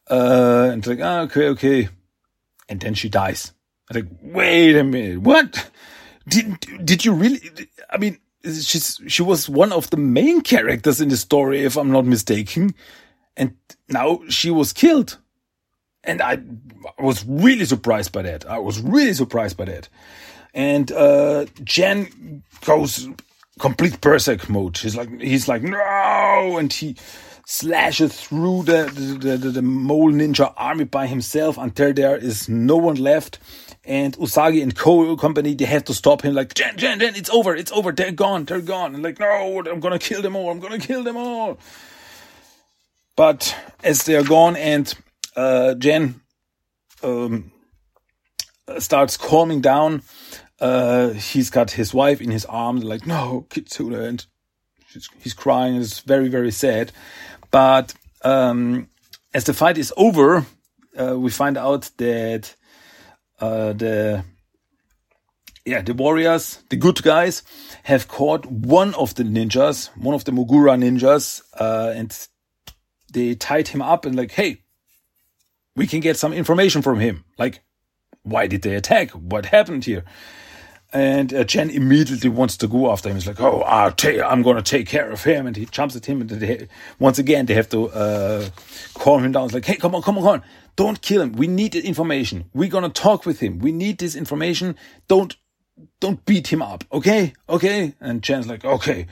Uh, 0.09 0.71
and 0.73 0.87
like, 0.87 1.01
oh, 1.01 1.23
okay, 1.23 1.49
okay. 1.49 1.89
And 2.69 2.79
then 2.81 2.95
she 2.95 3.09
dies. 3.09 3.53
I'm 3.91 4.03
like, 4.03 4.09
wait 4.23 4.77
a 4.77 4.85
minute. 4.85 5.21
What? 5.21 5.69
Did, 6.29 6.61
did 6.85 7.05
you 7.05 7.13
really? 7.13 7.41
I 7.91 7.99
mean, 7.99 8.19
she's, 8.45 9.01
she 9.09 9.23
was 9.23 9.49
one 9.49 9.73
of 9.73 9.91
the 9.91 9.97
main 9.97 10.43
characters 10.43 11.01
in 11.01 11.09
the 11.09 11.17
story, 11.17 11.65
if 11.65 11.77
I'm 11.77 11.91
not 11.91 12.05
mistaken. 12.05 12.77
And 13.37 13.57
now 13.89 14.21
she 14.29 14.49
was 14.53 14.73
killed. 14.73 15.19
And 16.05 16.23
I 16.23 16.39
was 16.99 17.25
really 17.27 17.65
surprised 17.65 18.13
by 18.13 18.23
that. 18.23 18.49
I 18.49 18.59
was 18.59 18.81
really 18.81 19.13
surprised 19.13 19.57
by 19.57 19.67
that. 19.67 19.89
And, 20.55 20.91
uh, 20.93 21.47
Gen 21.63 22.43
goes 22.65 23.09
complete 23.59 24.01
berserk 24.01 24.49
mode. 24.49 24.79
He's 24.79 24.97
like, 24.97 25.21
he's 25.21 25.47
like, 25.47 25.63
no! 25.63 26.57
And 26.59 26.73
he 26.73 26.97
slashes 27.47 28.19
through 28.21 28.63
the, 28.63 28.85
the, 29.21 29.37
the, 29.37 29.51
the 29.51 29.63
mole 29.63 30.13
ninja 30.13 30.53
army 30.57 30.85
by 30.85 31.07
himself 31.07 31.59
until 31.59 31.93
there 31.93 32.17
is 32.17 32.49
no 32.49 32.77
one 32.77 32.95
left 32.97 33.41
and 33.85 34.17
Usagi 34.19 34.63
and 34.63 34.77
Co 34.77 35.17
company 35.17 35.55
they 35.55 35.65
have 35.65 35.85
to 35.87 35.95
stop 35.95 36.23
him 36.23 36.35
like 36.35 36.55
Gen 36.55 36.77
Gen 36.77 37.01
Gen 37.01 37.17
it's 37.17 37.29
over 37.31 37.57
it's 37.57 37.73
over 37.73 37.91
they're 37.91 38.13
gone 38.13 38.45
they're 38.45 38.61
gone 38.61 38.95
and 38.95 39.03
like 39.03 39.19
no 39.19 39.63
I'm 39.69 39.81
gonna 39.81 39.99
kill 39.99 40.23
them 40.23 40.37
all 40.37 40.49
I'm 40.49 40.61
gonna 40.61 40.79
kill 40.79 41.03
them 41.03 41.17
all 41.17 41.59
but 43.17 43.53
as 43.83 44.05
they 44.05 44.15
are 44.15 44.23
gone 44.23 44.55
and 44.55 44.95
uh, 45.37 45.75
Gen 45.75 46.21
um, 47.03 47.53
starts 48.79 49.17
calming 49.17 49.61
down. 49.61 50.03
Uh, 50.61 51.11
he's 51.11 51.51
got 51.51 51.73
his 51.73 51.95
wife 51.95 52.21
in 52.21 52.31
his 52.31 52.45
arms 52.45 52.85
like 52.85 53.07
no 53.07 53.47
Kitsune 53.49 53.95
and 53.95 54.27
he's 55.23 55.33
crying. 55.33 55.77
It's 55.77 56.01
very 56.01 56.29
very 56.29 56.51
sad. 56.51 56.93
But 57.51 57.95
um, 58.23 58.89
as 59.33 59.45
the 59.45 59.55
fight 59.55 59.79
is 59.79 59.93
over 59.97 60.47
uh, 60.99 61.19
we 61.19 61.31
find 61.31 61.57
out 61.57 61.91
that 61.99 62.55
uh, 63.41 63.73
the 63.73 64.25
yeah 65.65 65.83
the 65.83 65.95
warriors, 65.95 66.63
the 66.69 66.77
good 66.77 67.03
guys, 67.03 67.43
have 67.85 68.09
caught 68.09 68.47
one 68.47 68.95
of 68.95 69.15
the 69.15 69.23
ninjas, 69.23 69.89
one 69.97 70.15
of 70.15 70.25
the 70.25 70.33
Mogura 70.33 70.77
ninjas, 70.79 71.43
uh, 71.59 71.93
and 71.95 72.27
they 73.13 73.35
tied 73.35 73.69
him 73.69 73.83
up 73.83 74.05
and 74.05 74.17
like, 74.17 74.33
hey, 74.33 74.63
we 75.77 75.87
can 75.87 76.01
get 76.01 76.17
some 76.17 76.33
information 76.33 76.83
from 76.83 77.01
him. 77.01 77.25
Like, 77.39 77.63
why 78.23 78.47
did 78.47 78.63
they 78.63 78.75
attack? 78.75 79.11
What 79.11 79.47
happened 79.47 79.85
here? 79.85 80.05
And 80.93 81.33
uh, 81.33 81.45
Gen 81.45 81.71
immediately 81.71 82.29
wants 82.29 82.57
to 82.57 82.67
go 82.67 82.91
after 82.91 83.09
him. 83.09 83.15
He's 83.15 83.27
like, 83.27 83.41
"Oh, 83.41 83.63
I'm 83.63 84.43
going 84.43 84.57
to 84.57 84.63
take 84.63 84.89
care 84.89 85.09
of 85.09 85.23
him." 85.23 85.47
And 85.47 85.57
he 85.57 85.67
jumps 85.67 85.95
at 85.95 86.07
him. 86.07 86.21
And 86.21 86.29
they, 86.29 86.67
once 86.99 87.21
again, 87.21 87.47
they 87.47 87.55
have 87.55 87.69
to 87.69 87.89
uh, 87.91 88.49
calm 88.95 89.25
him 89.25 89.31
down. 89.31 89.45
It's 89.45 89.55
like, 89.55 89.65
"Hey, 89.65 89.77
come 89.77 89.95
on, 89.95 90.03
come 90.03 90.19
on, 90.19 90.25
come 90.25 90.33
on! 90.33 90.43
Don't 90.81 91.03
kill 91.03 91.23
him. 91.23 91.33
We 91.33 91.47
need 91.47 91.73
the 91.73 91.87
information. 91.87 92.51
We're 92.55 92.71
gonna 92.71 92.89
talk 92.89 93.27
with 93.27 93.41
him. 93.41 93.59
We 93.59 93.71
need 93.71 93.99
this 93.99 94.17
information. 94.17 94.77
Don't, 95.09 95.37
don't 96.01 96.25
beat 96.25 96.53
him 96.53 96.63
up. 96.63 96.85
Okay, 96.91 97.35
okay. 97.49 97.95
And 98.01 98.23
Gen's 98.23 98.47
like, 98.47 98.65
okay, 98.65 99.07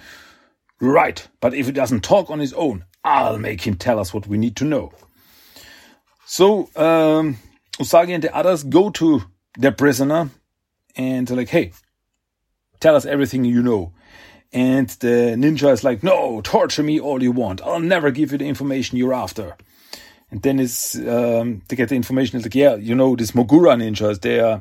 right. 0.80 1.28
But 1.40 1.54
if 1.54 1.66
he 1.66 1.72
doesn't 1.72 2.02
talk 2.02 2.30
on 2.30 2.38
his 2.38 2.54
own, 2.54 2.86
I'll 3.04 3.38
make 3.38 3.66
him 3.66 3.74
tell 3.74 4.00
us 4.00 4.14
what 4.14 4.26
we 4.26 4.38
need 4.38 4.56
to 4.56 4.64
know. 4.64 4.92
So, 6.30 6.68
um, 6.76 7.38
Usagi 7.80 8.10
and 8.10 8.22
the 8.22 8.36
others 8.36 8.62
go 8.62 8.90
to 8.90 9.22
their 9.56 9.72
prisoner 9.72 10.28
and 10.94 11.26
they're 11.26 11.38
like, 11.38 11.48
hey, 11.48 11.72
tell 12.80 12.94
us 12.94 13.06
everything 13.06 13.46
you 13.46 13.62
know. 13.62 13.94
And 14.52 14.90
the 15.00 15.36
ninja 15.38 15.72
is 15.72 15.84
like, 15.84 16.02
no, 16.02 16.42
torture 16.42 16.82
me 16.82 17.00
all 17.00 17.22
you 17.22 17.32
want. 17.32 17.62
I'll 17.62 17.80
never 17.80 18.10
give 18.10 18.30
you 18.30 18.36
the 18.36 18.44
information 18.44 18.98
you're 18.98 19.14
after. 19.14 19.56
And 20.30 20.42
then 20.42 20.60
it's 20.60 20.96
um, 20.96 21.62
to 21.68 21.74
get 21.74 21.88
the 21.88 21.96
information. 21.96 22.36
It's 22.36 22.44
like, 22.44 22.54
yeah, 22.54 22.74
you 22.74 22.94
know, 22.94 23.16
these 23.16 23.32
Mogura 23.32 23.74
ninjas, 23.74 24.20
they 24.20 24.38
are 24.38 24.60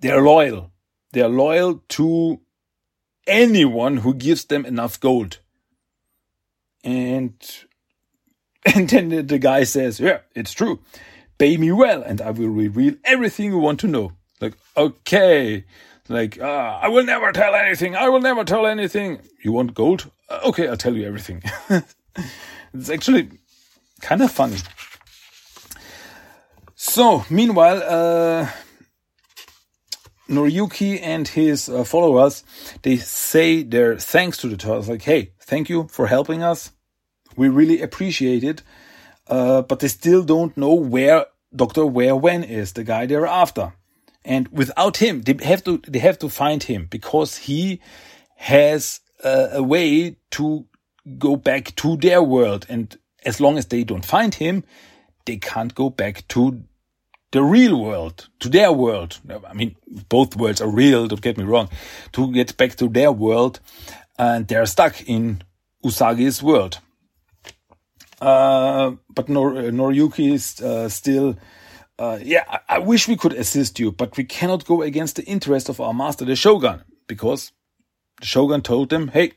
they 0.00 0.10
are 0.10 0.20
loyal. 0.20 0.70
They 1.12 1.22
are 1.22 1.30
loyal 1.30 1.82
to 1.96 2.40
anyone 3.26 3.96
who 3.96 4.12
gives 4.12 4.44
them 4.44 4.66
enough 4.66 5.00
gold. 5.00 5.38
And 6.84 7.32
and 8.74 8.88
then 8.88 9.26
the, 9.26 9.38
guy 9.38 9.64
says, 9.64 10.00
yeah, 10.00 10.20
it's 10.34 10.52
true. 10.52 10.80
Pay 11.38 11.56
me 11.56 11.72
well, 11.72 12.02
and 12.02 12.20
I 12.20 12.30
will 12.30 12.48
reveal 12.48 12.94
everything 13.04 13.50
you 13.50 13.58
want 13.58 13.80
to 13.80 13.88
know. 13.88 14.12
Like, 14.40 14.54
okay, 14.76 15.64
like, 16.08 16.40
uh, 16.40 16.78
I 16.80 16.88
will 16.88 17.04
never 17.04 17.32
tell 17.32 17.54
anything. 17.54 17.96
I 17.96 18.08
will 18.08 18.20
never 18.20 18.44
tell 18.44 18.66
anything. 18.66 19.20
You 19.42 19.52
want 19.52 19.74
gold? 19.74 20.10
Uh, 20.28 20.40
okay, 20.44 20.68
I'll 20.68 20.76
tell 20.76 20.96
you 20.96 21.06
everything. 21.06 21.42
it's 22.72 22.90
actually 22.90 23.30
kind 24.00 24.22
of 24.22 24.30
funny. 24.30 24.58
So, 26.74 27.24
meanwhile, 27.28 27.82
uh, 27.82 28.48
Noriyuki 30.28 31.00
and 31.02 31.28
his 31.28 31.68
uh, 31.68 31.84
followers, 31.84 32.44
they 32.82 32.96
say 32.96 33.62
their 33.62 33.98
thanks 33.98 34.38
to 34.38 34.48
the 34.48 34.56
turtles, 34.56 34.88
like, 34.88 35.02
hey, 35.02 35.32
thank 35.40 35.68
you 35.68 35.88
for 35.90 36.06
helping 36.06 36.42
us. 36.42 36.70
We 37.36 37.48
really 37.48 37.80
appreciate 37.82 38.44
it. 38.44 38.62
Uh, 39.26 39.62
but 39.62 39.80
they 39.80 39.88
still 39.88 40.22
don't 40.22 40.56
know 40.56 40.74
where 40.74 41.26
Dr. 41.54 41.86
Where 41.86 42.16
When 42.16 42.44
is, 42.44 42.72
the 42.72 42.84
guy 42.84 43.06
they're 43.06 43.26
after. 43.26 43.72
And 44.24 44.48
without 44.48 44.98
him, 44.98 45.22
they 45.22 45.36
have 45.44 45.62
to, 45.64 45.78
they 45.86 45.98
have 45.98 46.18
to 46.20 46.28
find 46.28 46.62
him 46.62 46.86
because 46.90 47.36
he 47.36 47.80
has 48.36 49.00
uh, 49.22 49.48
a 49.52 49.62
way 49.62 50.16
to 50.32 50.66
go 51.18 51.36
back 51.36 51.74
to 51.76 51.96
their 51.96 52.22
world. 52.22 52.66
And 52.68 52.96
as 53.24 53.40
long 53.40 53.58
as 53.58 53.66
they 53.66 53.84
don't 53.84 54.04
find 54.04 54.34
him, 54.34 54.64
they 55.26 55.36
can't 55.36 55.74
go 55.74 55.90
back 55.90 56.26
to 56.28 56.62
the 57.30 57.42
real 57.42 57.80
world, 57.82 58.28
to 58.40 58.48
their 58.48 58.72
world. 58.72 59.18
I 59.48 59.54
mean, 59.54 59.74
both 60.08 60.36
worlds 60.36 60.60
are 60.60 60.68
real, 60.68 61.08
don't 61.08 61.20
get 61.20 61.36
me 61.36 61.44
wrong. 61.44 61.68
To 62.12 62.32
get 62.32 62.56
back 62.56 62.76
to 62.76 62.88
their 62.88 63.10
world, 63.10 63.60
and 64.18 64.46
they're 64.46 64.66
stuck 64.66 65.02
in 65.08 65.42
Usagi's 65.84 66.42
world. 66.42 66.78
Uh, 68.24 68.96
but 69.10 69.28
Nor 69.28 69.52
Noriyuki 69.52 70.32
is 70.32 70.58
uh, 70.62 70.88
still, 70.88 71.36
uh, 71.98 72.18
yeah, 72.22 72.44
I, 72.48 72.76
I 72.76 72.78
wish 72.78 73.06
we 73.06 73.16
could 73.16 73.34
assist 73.34 73.78
you, 73.78 73.92
but 73.92 74.16
we 74.16 74.24
cannot 74.24 74.64
go 74.64 74.80
against 74.80 75.16
the 75.16 75.24
interest 75.24 75.68
of 75.68 75.78
our 75.78 75.92
master, 75.92 76.24
the 76.24 76.34
Shogun, 76.34 76.82
because 77.06 77.52
the 78.20 78.26
Shogun 78.26 78.62
told 78.62 78.88
them, 78.88 79.08
hey, 79.08 79.32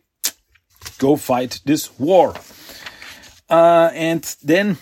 go 0.99 1.17
fight 1.17 1.59
this 1.65 1.99
war. 1.99 2.33
Uh, 3.49 3.89
and 3.93 4.23
then 4.41 4.77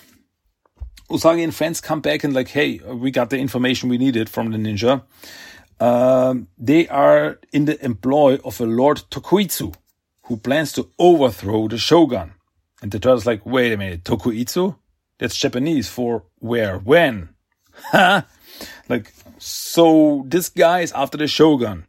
Usagi 1.09 1.43
and 1.43 1.55
friends 1.55 1.81
come 1.81 2.01
back 2.01 2.23
and 2.23 2.33
like, 2.35 2.49
hey, 2.49 2.77
we 2.85 3.09
got 3.09 3.31
the 3.31 3.39
information 3.39 3.89
we 3.89 3.97
needed 3.97 4.29
from 4.29 4.51
the 4.51 4.59
ninja. 4.59 5.01
Um, 5.79 6.47
they 6.59 6.87
are 6.89 7.39
in 7.51 7.65
the 7.65 7.83
employ 7.83 8.37
of 8.43 8.61
a 8.61 8.65
Lord 8.65 9.01
Tokuitsu, 9.09 9.73
who 10.25 10.37
plans 10.37 10.73
to 10.73 10.89
overthrow 10.99 11.67
the 11.67 11.79
shogun. 11.79 12.33
And 12.85 12.91
the 12.91 12.99
turtle's 12.99 13.25
like, 13.25 13.43
wait 13.47 13.73
a 13.73 13.77
minute, 13.77 14.03
Tokuitsu? 14.03 14.75
That's 15.17 15.35
Japanese 15.35 15.89
for 15.89 16.25
where, 16.37 16.77
when? 16.77 17.29
Huh? 17.73 18.21
like, 18.87 19.11
so 19.39 20.23
this 20.27 20.49
guy 20.49 20.81
is 20.81 20.91
after 20.91 21.17
the 21.17 21.25
shogun. 21.25 21.87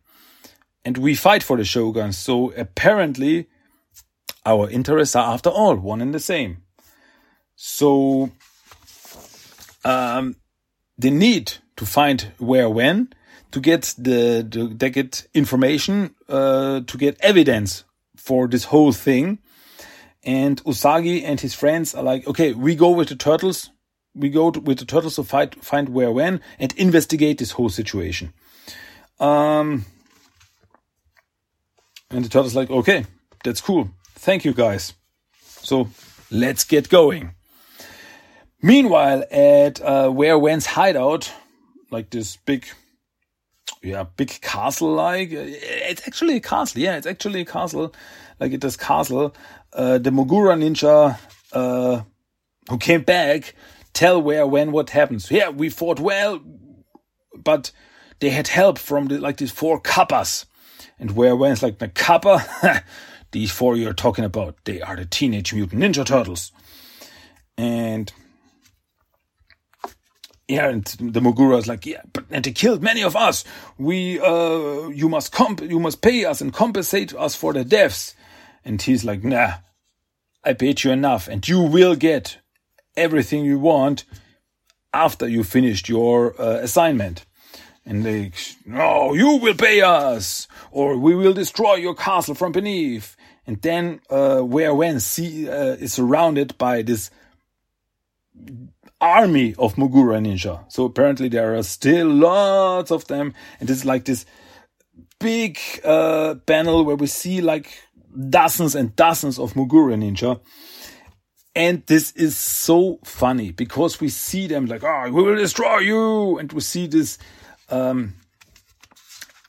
And 0.87 0.97
we 0.97 1.15
fight 1.15 1.43
for 1.43 1.59
the 1.59 1.67
shogun. 1.67 2.15
So 2.15 2.51
apparently, 2.53 3.47
our 4.47 4.71
interests 4.71 5.15
are 5.15 5.35
after 5.35 5.51
all 5.51 5.77
one 5.77 6.01
and 6.01 6.15
the 6.15 6.19
same. 6.19 6.63
So 7.57 8.31
um, 9.85 10.37
they 10.97 11.11
need 11.11 11.53
to 11.77 11.85
find 11.85 12.33
where 12.39 12.71
when 12.71 13.13
to 13.51 13.61
get 13.61 13.95
the 13.99 14.49
to, 14.51 14.89
get 14.89 15.27
information 15.35 16.15
uh, 16.27 16.81
to 16.87 16.97
get 16.97 17.19
evidence 17.21 17.85
for 18.17 18.49
this 18.49 18.65
whole 18.65 18.93
thing. 18.93 19.41
And 20.27 20.63
Usagi 20.65 21.23
and 21.25 21.41
his 21.41 21.55
friends 21.55 21.95
are 21.95 22.03
like, 22.03 22.27
okay, 22.27 22.53
we 22.53 22.75
go 22.75 22.91
with 22.91 23.09
the 23.09 23.17
turtles. 23.17 23.71
We 24.13 24.29
go 24.29 24.51
to, 24.51 24.59
with 24.59 24.81
the 24.81 24.85
turtles 24.85 25.15
to 25.17 25.25
fight, 25.25 25.63
find 25.65 25.91
where 25.91 26.11
when 26.11 26.41
and 26.59 26.73
investigate 26.77 27.39
this 27.39 27.53
whole 27.53 27.69
situation. 27.69 28.33
Um, 29.21 29.85
and 32.11 32.25
the 32.25 32.29
turtles 32.29 32.57
like, 32.57 32.71
okay, 32.71 33.07
that's 33.45 33.61
cool. 33.61 33.91
Thank 34.17 34.45
you 34.45 34.53
guys. 34.53 34.95
So 35.45 35.91
let's 36.31 36.65
get 36.65 36.89
going. 36.89 37.31
Meanwhile, 38.61 39.25
at 39.31 39.81
uh, 39.81 40.11
Where 40.11 40.39
When's 40.39 40.67
hideout, 40.67 41.33
like 41.93 42.11
this 42.11 42.37
big 42.37 42.67
yeah, 43.83 44.05
big 44.17 44.41
castle 44.41 44.93
like. 44.93 45.29
It's 45.31 46.07
actually 46.07 46.37
a 46.37 46.41
castle. 46.41 46.81
Yeah, 46.81 46.97
it's 46.97 47.07
actually 47.07 47.43
a 47.43 47.45
castle. 47.45 47.95
Like 48.41 48.53
it 48.53 48.65
is 48.65 48.77
castle. 48.77 49.35
Uh, 49.73 49.99
the 49.99 50.11
Mogura 50.11 50.57
ninja, 50.57 51.19
uh, 51.53 52.03
who 52.69 52.79
came 52.79 53.03
back, 53.03 53.55
tell 53.93 54.21
where, 54.21 54.47
when, 54.47 54.73
what 54.73 54.91
happens. 54.91 55.31
Yeah, 55.31 55.49
we 55.51 55.69
fought 55.69 56.01
well, 56.01 56.41
but 57.35 57.71
they 58.21 58.31
had 58.31 58.49
help 58.49 58.79
from 58.79 59.07
the, 59.07 59.19
like 59.19 59.37
these 59.37 59.51
four 59.51 59.81
kappas. 59.81 60.47
And 60.99 61.13
where, 61.13 61.37
when 61.37 61.53
it's 61.53 61.63
like 61.63 61.79
the 61.79 61.89
kappa, 61.89 62.83
these 63.33 63.51
four 63.51 63.77
you're 63.77 63.93
talking 63.93 64.25
about, 64.25 64.57
they 64.65 64.81
are 64.81 64.97
the 64.97 65.05
Teenage 65.05 65.53
Mutant 65.53 65.83
Ninja 65.83 66.05
Turtles. 66.05 66.53
And 67.59 68.13
yeah, 70.49 70.69
and 70.69 70.85
the 70.85 71.21
Mogura 71.21 71.59
is 71.59 71.67
like, 71.67 71.87
yeah, 71.87 72.03
but 72.13 72.25
and 72.31 72.45
they 72.45 72.53
killed 72.53 72.83
many 72.83 73.03
of 73.03 73.17
us. 73.17 73.45
We, 73.79 74.21
uh, 74.21 74.89
you 74.89 75.09
must 75.09 75.33
comp, 75.33 75.61
you 75.61 75.81
must 75.81 76.03
pay 76.03 76.25
us 76.25 76.41
and 76.41 76.53
compensate 76.53 77.15
us 77.15 77.35
for 77.35 77.53
the 77.53 77.65
deaths. 77.65 78.15
And 78.67 78.83
he's 78.83 79.05
like, 79.05 79.23
nah, 79.23 79.53
I 80.43 80.53
paid 80.53 80.83
you 80.83 80.91
enough, 80.91 81.29
and 81.29 81.47
you 81.47 81.63
will 81.63 81.95
get 81.95 82.39
everything 82.97 83.45
you 83.45 83.61
want 83.61 84.05
after 84.93 85.29
you 85.29 85.45
finished 85.45 85.89
your 85.89 86.35
uh, 86.41 86.59
assignment. 86.63 87.25
And 87.85 88.05
they, 88.05 88.33
no, 88.65 89.15
you 89.15 89.37
will 89.37 89.55
pay 89.55 89.83
us, 89.83 90.49
or 90.73 90.99
we 90.99 91.15
will 91.15 91.33
destroy 91.33 91.77
your 91.77 91.95
castle 91.95 92.35
from 92.35 92.51
beneath. 92.51 93.17
And 93.47 93.63
then, 93.63 94.01
uh, 94.11 94.41
where 94.41 94.75
when 94.75 94.99
see, 94.99 95.49
uh, 95.49 95.77
is 95.77 95.93
surrounded 95.93 96.59
by 96.59 96.83
this 96.83 97.11
army 99.01 99.55
of 99.61 99.77
Mogura 99.77 100.19
ninja. 100.21 100.65
So 100.73 100.87
apparently 100.87 101.29
there 101.29 101.55
are 101.55 101.63
still 101.63 102.09
lots 102.09 102.91
of 102.91 103.07
them. 103.07 103.33
And 103.61 103.71
it's 103.71 103.85
like 103.85 104.07
this 104.07 104.27
big 105.21 105.59
uh, 105.85 106.35
panel 106.47 106.85
where 106.85 106.97
we 106.97 107.07
see 107.07 107.41
like 107.41 107.71
dozens 108.31 108.75
and 108.75 108.95
dozens 108.97 109.39
of 109.39 109.55
Mogura 109.55 109.97
ninja. 109.97 110.41
And 111.55 111.83
this 111.87 112.13
is 112.13 112.37
so 112.37 112.99
funny 113.05 113.51
because 113.51 114.01
we 114.01 114.11
see 114.11 114.47
them 114.47 114.67
like, 114.67 114.85
oh, 114.85 115.11
we 115.11 115.23
will 115.23 115.37
destroy 115.37 115.79
you. 115.79 116.39
And 116.39 116.53
we 116.53 116.61
see 116.61 116.87
this, 116.87 117.19
um, 117.71 118.15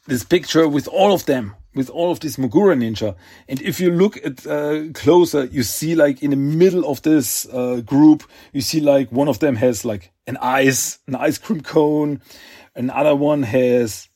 this 0.05 0.23
picture 0.23 0.69
with 0.69 0.87
all 0.87 1.13
of 1.13 1.25
them 1.25 1.55
with 1.77 1.89
all 1.89 2.11
of 2.11 2.19
these 2.19 2.35
Mogura 2.35 2.75
ninja. 2.75 3.15
And 3.47 3.61
if 3.61 3.79
you 3.79 3.91
look 3.91 4.17
at 4.25 4.45
uh, 4.45 4.91
closer, 4.93 5.45
you 5.45 5.63
see 5.63 5.95
like 5.95 6.21
in 6.21 6.31
the 6.31 6.35
middle 6.35 6.89
of 6.89 7.01
this 7.03 7.45
uh, 7.53 7.81
group, 7.85 8.23
you 8.51 8.59
see 8.61 8.81
like 8.81 9.11
one 9.11 9.29
of 9.29 9.39
them 9.39 9.55
has 9.55 9.85
like 9.85 10.11
an 10.25 10.37
ice, 10.41 10.99
an 11.07 11.15
ice 11.15 11.37
cream 11.37 11.61
cone. 11.61 12.21
Another 12.75 13.15
one 13.15 13.43
has 13.43 14.09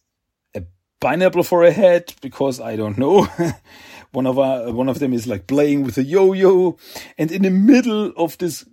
pineapple 1.02 1.44
for 1.44 1.64
a 1.64 1.72
head 1.72 2.14
because 2.22 2.62
I 2.62 2.78
don't 2.78 2.98
know. 2.98 3.28
one 4.12 4.26
of 4.26 4.40
our, 4.40 4.72
one 4.72 4.88
of 4.88 5.00
them 5.00 5.14
is 5.14 5.28
like 5.28 5.48
playing 5.48 5.84
with 5.84 5.98
a 5.98 6.04
yo-yo. 6.04 6.78
And 7.18 7.32
in 7.32 7.42
the 7.42 7.50
middle 7.50 8.14
of 8.16 8.38
this 8.38 8.66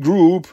group 0.00 0.46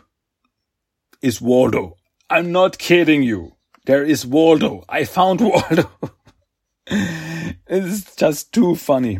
is 1.21 1.39
Waldo. 1.39 1.95
I'm 2.29 2.51
not 2.51 2.77
kidding 2.77 3.23
you. 3.23 3.55
There 3.85 4.03
is 4.03 4.25
Waldo. 4.25 4.83
I 4.89 5.05
found 5.05 5.39
Waldo. 5.41 5.89
it's 7.67 8.15
just 8.15 8.51
too 8.51 8.75
funny. 8.75 9.19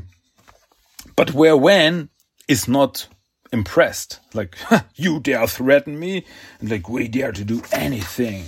But 1.16 1.34
where 1.34 1.56
when 1.56 2.10
is 2.48 2.68
not 2.68 3.08
impressed. 3.52 4.20
Like, 4.34 4.58
you 4.96 5.20
dare 5.20 5.48
threaten 5.48 6.00
me? 6.00 6.26
And 6.60 6.70
like, 6.70 6.90
we 6.90 7.08
dare 7.08 7.32
to 7.32 7.44
do 7.44 7.62
anything. 7.72 8.46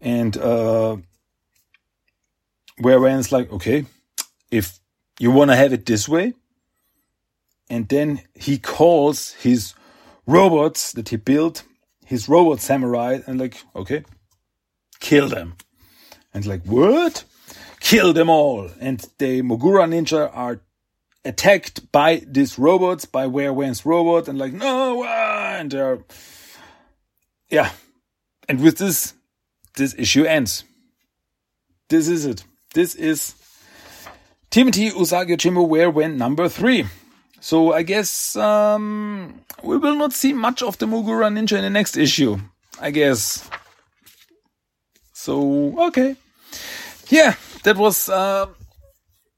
And 0.00 0.36
uh 0.36 0.96
where 2.80 3.00
when's 3.00 3.32
like, 3.32 3.52
okay, 3.52 3.86
if 4.50 4.78
you 5.18 5.30
wanna 5.30 5.56
have 5.56 5.72
it 5.72 5.86
this 5.86 6.08
way, 6.08 6.34
and 7.68 7.88
then 7.88 8.22
he 8.34 8.58
calls 8.58 9.32
his 9.34 9.74
robots 10.26 10.92
that 10.92 11.10
he 11.10 11.16
built, 11.16 11.62
his 12.04 12.28
robot 12.28 12.60
samurai, 12.60 13.20
and 13.26 13.38
like, 13.38 13.62
okay, 13.76 14.04
kill 14.98 15.28
them. 15.28 15.54
And 16.34 16.46
like, 16.46 16.64
what? 16.64 17.24
kill 17.80 18.12
them 18.12 18.30
all. 18.30 18.70
And 18.78 19.00
the 19.18 19.42
Mogura 19.42 19.88
ninja 19.88 20.30
are 20.32 20.60
attacked 21.24 21.90
by 21.90 22.22
these 22.26 22.58
robots, 22.58 23.04
by 23.06 23.26
Where 23.26 23.52
When's 23.52 23.84
robot, 23.84 24.28
and 24.28 24.38
like, 24.38 24.52
no, 24.52 25.04
and 25.04 25.70
they're, 25.70 25.98
yeah. 27.48 27.72
And 28.48 28.60
with 28.62 28.78
this, 28.78 29.14
this 29.76 29.94
issue 29.98 30.24
ends. 30.24 30.64
This 31.88 32.08
is 32.08 32.26
it. 32.26 32.44
This 32.74 32.94
is 32.94 33.34
TMNT 34.50 34.92
Usagi 34.92 35.68
Where 35.68 35.90
When 35.90 36.16
number 36.16 36.48
three. 36.48 36.86
So 37.40 37.72
I 37.72 37.82
guess 37.82 38.36
um, 38.36 39.40
we 39.62 39.76
will 39.78 39.96
not 39.96 40.12
see 40.12 40.32
much 40.32 40.62
of 40.62 40.78
the 40.78 40.86
Mogura 40.86 41.30
Ninja 41.32 41.56
in 41.56 41.62
the 41.62 41.70
next 41.70 41.96
issue. 41.96 42.38
I 42.80 42.90
guess. 42.90 43.48
So 45.12 45.86
okay, 45.88 46.16
yeah, 47.10 47.34
that 47.64 47.76
was, 47.76 48.08
uh, 48.08 48.46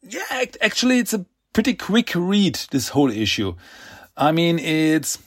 yeah, 0.02 0.44
actually, 0.60 0.98
it's 0.98 1.14
a 1.14 1.24
pretty 1.52 1.74
quick 1.74 2.12
read, 2.14 2.56
this 2.70 2.90
whole 2.90 3.10
issue. 3.10 3.54
I 4.16 4.32
mean, 4.32 4.58
it's, 4.58 5.18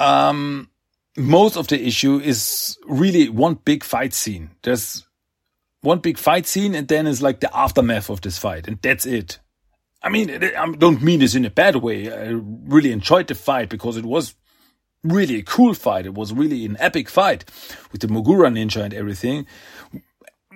um, 0.00 0.70
most 1.16 1.56
of 1.56 1.68
the 1.68 1.86
issue 1.86 2.18
is 2.18 2.78
really 2.86 3.28
one 3.28 3.54
big 3.54 3.84
fight 3.84 4.14
scene. 4.14 4.50
There's 4.62 5.04
one 5.82 5.98
big 5.98 6.18
fight 6.18 6.46
scene 6.46 6.74
and 6.74 6.88
then 6.88 7.06
it's 7.06 7.22
like 7.22 7.40
the 7.40 7.56
aftermath 7.56 8.08
of 8.08 8.20
this 8.22 8.38
fight 8.38 8.66
and 8.66 8.80
that's 8.82 9.06
it. 9.06 9.38
I 10.02 10.08
mean, 10.08 10.30
I 10.30 10.72
don't 10.72 11.02
mean 11.02 11.20
this 11.20 11.36
in 11.36 11.44
a 11.44 11.50
bad 11.50 11.76
way. 11.76 12.12
I 12.12 12.30
really 12.32 12.90
enjoyed 12.90 13.28
the 13.28 13.36
fight 13.36 13.68
because 13.68 13.96
it 13.96 14.04
was 14.04 14.34
really 15.04 15.36
a 15.36 15.42
cool 15.42 15.74
fight. 15.74 16.06
It 16.06 16.14
was 16.14 16.32
really 16.32 16.64
an 16.64 16.76
epic 16.80 17.08
fight 17.08 17.44
with 17.92 18.00
the 18.00 18.08
Mogura 18.08 18.50
ninja 18.50 18.82
and 18.82 18.94
everything 18.94 19.46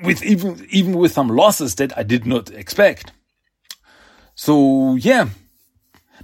with 0.02 0.22
even 0.22 0.66
even 0.70 0.94
with 0.94 1.12
some 1.12 1.28
losses 1.28 1.74
that 1.76 1.96
I 1.96 2.02
did 2.02 2.26
not 2.26 2.50
expect. 2.50 3.12
So 4.34 4.96
yeah, 4.96 5.28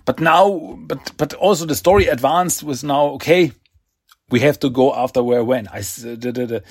but 0.05 0.21
now, 0.21 0.79
but 0.81 1.13
but 1.17 1.35
also 1.35 1.67
the 1.67 1.75
story 1.75 2.07
advanced 2.07 2.63
was 2.63 2.85
now 2.85 3.07
okay. 3.17 3.53
We 4.31 4.41
have 4.41 4.59
to 4.61 4.71
go 4.71 4.95
after 4.95 5.23
where 5.23 5.45
when 5.45 5.69
I 5.69 5.81
the, 5.81 6.17
the, 6.17 6.47
the 6.47 6.63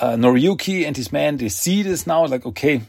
uh, 0.00 0.12
Noriyuki 0.16 0.86
and 0.86 0.96
his 0.96 1.12
man 1.12 1.36
they 1.36 1.48
see 1.48 1.82
this 1.82 2.06
now 2.06 2.26
like 2.26 2.46
okay, 2.46 2.82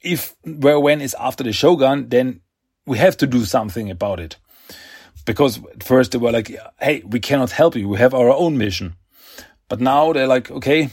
if 0.00 0.34
where 0.44 0.80
when 0.80 1.00
is 1.00 1.14
after 1.18 1.44
the 1.44 1.52
Shogun, 1.52 2.08
then 2.08 2.40
we 2.86 2.98
have 2.98 3.16
to 3.18 3.26
do 3.26 3.44
something 3.44 3.90
about 3.90 4.20
it. 4.20 4.36
Because 5.24 5.60
at 5.74 5.82
first 5.82 6.12
they 6.12 6.18
were 6.18 6.32
like, 6.32 6.56
hey, 6.80 7.02
we 7.04 7.20
cannot 7.20 7.50
help 7.50 7.76
you. 7.76 7.86
We 7.86 7.98
have 7.98 8.14
our 8.14 8.30
own 8.30 8.56
mission. 8.56 8.94
But 9.68 9.80
now 9.80 10.14
they're 10.14 10.26
like, 10.26 10.50
okay, 10.50 10.88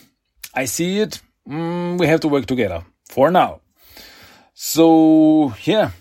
I 0.54 0.65
see 0.65 1.00
it 1.00 1.21
mm, 1.48 1.98
we 1.98 2.08
have 2.08 2.19
to 2.21 2.28
work 2.28 2.45
together 2.45 2.84
for 3.06 3.32
now. 3.32 3.62
So 4.54 5.54
yeah, 5.63 5.91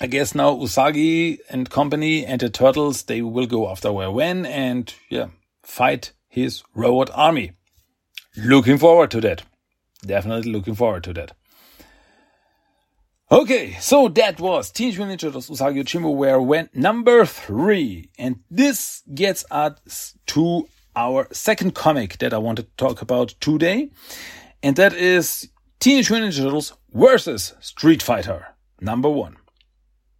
I 0.00 0.06
guess 0.06 0.34
now 0.34 0.54
Usagi 0.54 1.38
and 1.50 1.70
company 1.70 2.26
and 2.26 2.40
the 2.40 2.50
turtles 2.50 3.04
they 3.04 3.22
will 3.22 3.46
go 3.46 3.70
after 3.70 3.92
where 3.92 4.10
when 4.10 4.46
and 4.46 4.92
yeah 5.08 5.28
fight 5.62 6.12
his 6.28 6.62
robot 6.74 7.10
army. 7.14 7.52
Looking 8.38 8.78
forward 8.78 9.10
to 9.12 9.20
that. 9.22 9.42
Definitely 10.06 10.52
looking 10.52 10.76
forward 10.76 11.02
to 11.04 11.12
that. 11.14 11.32
Okay, 13.30 13.76
so 13.80 14.08
that 14.08 14.40
was 14.40 14.70
Teenage 14.70 14.96
Mutant 14.96 15.20
Ninja 15.20 15.26
Turtles 15.26 15.50
Usagi 15.50 15.82
Yojimbo 15.82 16.14
where 16.14 16.40
when 16.40 16.70
number 16.72 17.26
three. 17.26 18.10
And 18.18 18.40
this 18.50 19.02
gets 19.14 19.44
us 19.50 20.14
to 20.28 20.68
our 20.96 21.26
second 21.32 21.74
comic 21.74 22.18
that 22.18 22.32
I 22.32 22.38
want 22.38 22.58
to 22.58 22.66
talk 22.76 23.02
about 23.02 23.34
today, 23.40 23.90
and 24.62 24.76
that 24.76 24.94
is 24.94 25.48
Teenage 25.80 26.10
Mutant 26.10 26.32
Ninja 26.32 26.44
Turtles 26.44 26.72
versus 26.94 27.54
Street 27.60 28.02
Fighter 28.02 28.54
number 28.80 29.10
one. 29.10 29.36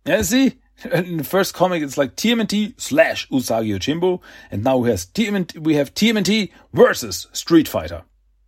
Yeah, 0.05 0.23
see, 0.23 0.59
in 0.93 1.17
the 1.19 1.25
first 1.25 1.55
comic 1.55 1.83
it's 1.83 1.97
like 1.97 2.15
TMNT 2.17 2.81
slash 2.81 3.29
Usagi 3.29 3.75
Yojimbo, 3.75 4.21
and 4.51 4.63
now 4.65 4.77
we 4.77 4.91
have 4.91 4.99
TMNT, 4.99 5.59
we 5.61 5.77
have 5.77 5.95
TMNT 5.95 6.51
versus 6.73 7.27
Street 7.33 7.69
Fighter. 7.69 8.03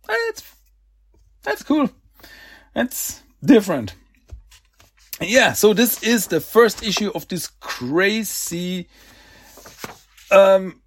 That's 0.07 0.43
that's 1.43 1.63
cool. 1.63 1.89
That's 2.73 3.21
different. 3.43 3.95
Yeah, 5.19 5.53
so 5.53 5.73
this 5.73 6.01
is 6.03 6.27
the 6.27 6.39
first 6.39 6.83
issue 6.83 7.11
of 7.13 7.27
this 7.27 7.47
crazy 7.59 8.87
um 10.31 10.81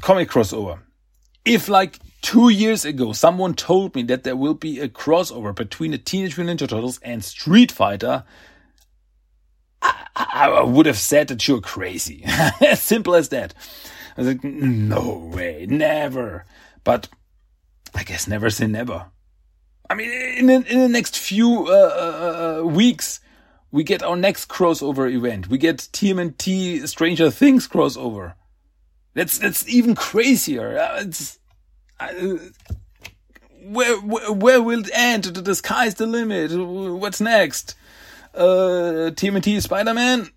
comic 0.00 0.28
crossover. 0.28 0.80
If 1.44 1.68
like 1.68 1.98
two 2.20 2.48
years 2.48 2.84
ago 2.84 3.12
someone 3.12 3.54
told 3.54 3.94
me 3.94 4.02
that 4.04 4.24
there 4.24 4.36
will 4.36 4.54
be 4.54 4.80
a 4.80 4.88
crossover 4.88 5.54
between 5.54 5.92
the 5.92 5.98
Teenage 5.98 6.36
Mutant 6.36 6.60
Ninja 6.60 6.68
Turtles 6.68 6.98
and 7.02 7.24
Street 7.24 7.70
Fighter, 7.70 8.24
I, 9.80 10.48
I 10.48 10.62
would 10.64 10.86
have 10.86 10.98
said 10.98 11.28
that 11.28 11.46
you're 11.46 11.60
crazy. 11.60 12.22
as 12.26 12.82
simple 12.82 13.14
as 13.14 13.28
that. 13.30 13.54
I 14.16 14.22
was 14.22 14.28
like, 14.28 14.44
no 14.44 15.30
way, 15.32 15.66
never. 15.68 16.44
But 16.82 17.08
I 17.94 18.02
guess 18.04 18.26
never 18.26 18.50
say 18.50 18.66
never. 18.66 19.06
I 19.90 19.94
mean, 19.94 20.10
in 20.10 20.46
the, 20.46 20.54
in 20.70 20.80
the 20.80 20.88
next 20.88 21.18
few 21.18 21.66
uh, 21.66 21.70
uh, 21.70 22.60
uh, 22.60 22.66
weeks, 22.66 23.20
we 23.70 23.84
get 23.84 24.02
our 24.02 24.16
next 24.16 24.48
crossover 24.48 25.10
event. 25.10 25.48
We 25.48 25.58
get 25.58 25.78
TMNT 25.78 26.86
Stranger 26.88 27.30
Things 27.30 27.66
crossover. 27.68 28.34
That's 29.14 29.38
that's 29.38 29.68
even 29.68 29.94
crazier. 29.94 30.78
Uh, 30.78 31.00
it's 31.00 31.38
uh, 31.98 32.12
where, 33.62 33.96
where 34.00 34.32
where 34.32 34.62
will 34.62 34.80
it 34.80 34.90
end? 34.92 35.24
The 35.24 35.54
sky's 35.54 35.94
the 35.94 36.06
limit. 36.06 36.52
What's 36.52 37.20
next? 37.20 37.74
Uh, 38.34 39.10
TMNT 39.14 39.60
Spider 39.62 39.94
Man, 39.94 40.30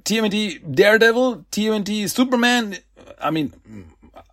TMNT 0.00 0.74
Daredevil, 0.74 1.46
TMNT 1.50 2.10
Superman. 2.10 2.76
I 3.20 3.30
mean, 3.30 3.54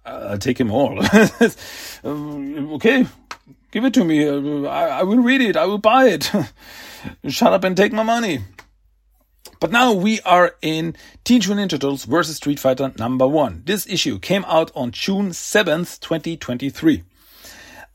I'll 0.06 0.38
take 0.38 0.60
him 0.60 0.72
all. 0.72 1.00
okay, 2.06 3.08
give 3.72 3.86
it 3.86 3.94
to 3.96 4.04
me. 4.04 4.68
I, 4.68 5.00
I 5.00 5.04
will 5.04 5.18
read 5.20 5.42
it. 5.42 5.58
I 5.58 5.66
will 5.66 5.80
buy 5.80 6.06
it. 6.06 6.32
Shut 7.28 7.54
up 7.54 7.64
and 7.64 7.76
take 7.76 7.92
my 7.92 8.04
money. 8.04 8.40
But 9.60 9.72
now 9.72 9.94
we 9.94 10.20
are 10.22 10.56
in 10.62 10.96
Teenage 11.24 11.48
Mutant 11.48 11.72
Ninja 11.72 11.80
Turtles 11.80 12.06
vs. 12.06 12.36
Street 12.36 12.60
Fighter 12.60 12.94
number 13.00 13.28
one. 13.28 13.64
This 13.66 13.88
issue 13.88 14.20
came 14.20 14.46
out 14.46 14.72
on 14.76 14.92
June 14.92 15.30
7th, 15.30 16.00
2023. 16.02 17.04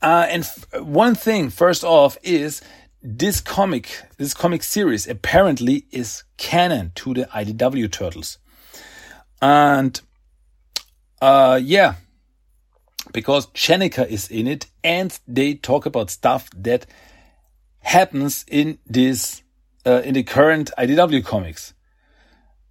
Uh, 0.01 0.25
and 0.29 0.45
one 0.79 1.13
thing, 1.13 1.49
first 1.49 1.83
off, 1.83 2.17
is 2.23 2.61
this 3.03 3.39
comic, 3.39 4.03
this 4.17 4.33
comic 4.33 4.63
series 4.63 5.07
apparently 5.07 5.85
is 5.91 6.23
canon 6.37 6.91
to 6.95 7.13
the 7.13 7.25
IDW 7.25 7.91
Turtles. 7.91 8.39
And, 9.41 10.01
uh, 11.21 11.59
yeah, 11.63 11.95
because 13.13 13.47
Jennika 13.47 14.07
is 14.07 14.29
in 14.29 14.47
it 14.47 14.65
and 14.83 15.17
they 15.27 15.53
talk 15.53 15.85
about 15.85 16.09
stuff 16.09 16.49
that 16.55 16.85
happens 17.79 18.45
in 18.47 18.79
this, 18.85 19.43
uh, 19.85 20.01
in 20.03 20.15
the 20.15 20.23
current 20.23 20.71
IDW 20.77 21.23
comics. 21.23 21.73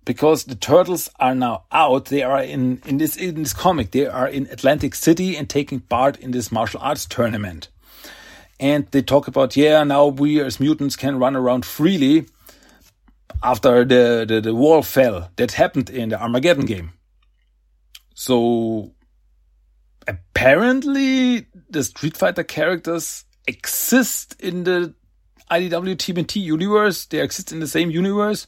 Because 0.04 0.44
the 0.44 0.54
turtles 0.54 1.08
are 1.20 1.34
now 1.34 1.64
out, 1.70 2.06
they 2.06 2.22
are 2.22 2.42
in, 2.42 2.82
in 2.86 2.98
this, 2.98 3.16
in 3.16 3.34
this 3.36 3.52
comic, 3.52 3.92
they 3.92 4.06
are 4.06 4.26
in 4.26 4.46
Atlantic 4.46 4.94
City 4.94 5.36
and 5.36 5.48
taking 5.48 5.80
part 5.80 6.18
in 6.18 6.30
this 6.30 6.50
martial 6.50 6.80
arts 6.80 7.06
tournament. 7.06 7.68
And 8.58 8.86
they 8.90 9.02
talk 9.02 9.28
about, 9.28 9.56
yeah, 9.56 9.84
now 9.84 10.06
we 10.06 10.40
as 10.40 10.58
mutants 10.58 10.96
can 10.96 11.18
run 11.18 11.36
around 11.36 11.64
freely 11.64 12.26
after 13.42 13.84
the, 13.84 14.24
the, 14.26 14.40
the 14.40 14.54
wall 14.54 14.82
fell 14.82 15.30
that 15.36 15.52
happened 15.52 15.90
in 15.90 16.08
the 16.08 16.20
Armageddon 16.20 16.66
game. 16.66 16.92
So 18.14 18.92
apparently 20.06 21.46
the 21.68 21.84
Street 21.84 22.16
Fighter 22.16 22.44
characters 22.44 23.24
exist 23.46 24.36
in 24.40 24.64
the 24.64 24.94
IDW 25.50 25.96
TMNT 25.96 26.40
universe. 26.40 27.06
They 27.06 27.20
exist 27.20 27.52
in 27.52 27.60
the 27.60 27.66
same 27.66 27.90
universe. 27.90 28.46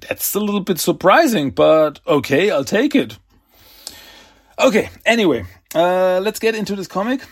That's 0.00 0.34
a 0.34 0.40
little 0.40 0.60
bit 0.60 0.78
surprising, 0.78 1.50
but 1.50 2.00
okay, 2.06 2.50
I'll 2.50 2.64
take 2.64 2.94
it. 2.94 3.18
Okay, 4.58 4.90
anyway, 5.04 5.44
uh, 5.74 6.20
let's 6.20 6.38
get 6.38 6.54
into 6.54 6.74
this 6.74 6.86
comic. 6.86 7.22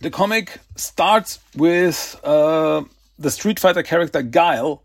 The 0.00 0.10
comic 0.10 0.58
starts 0.76 1.38
with 1.56 2.18
uh, 2.24 2.84
the 3.18 3.30
Street 3.30 3.60
Fighter 3.60 3.82
character 3.82 4.22
Guile 4.22 4.82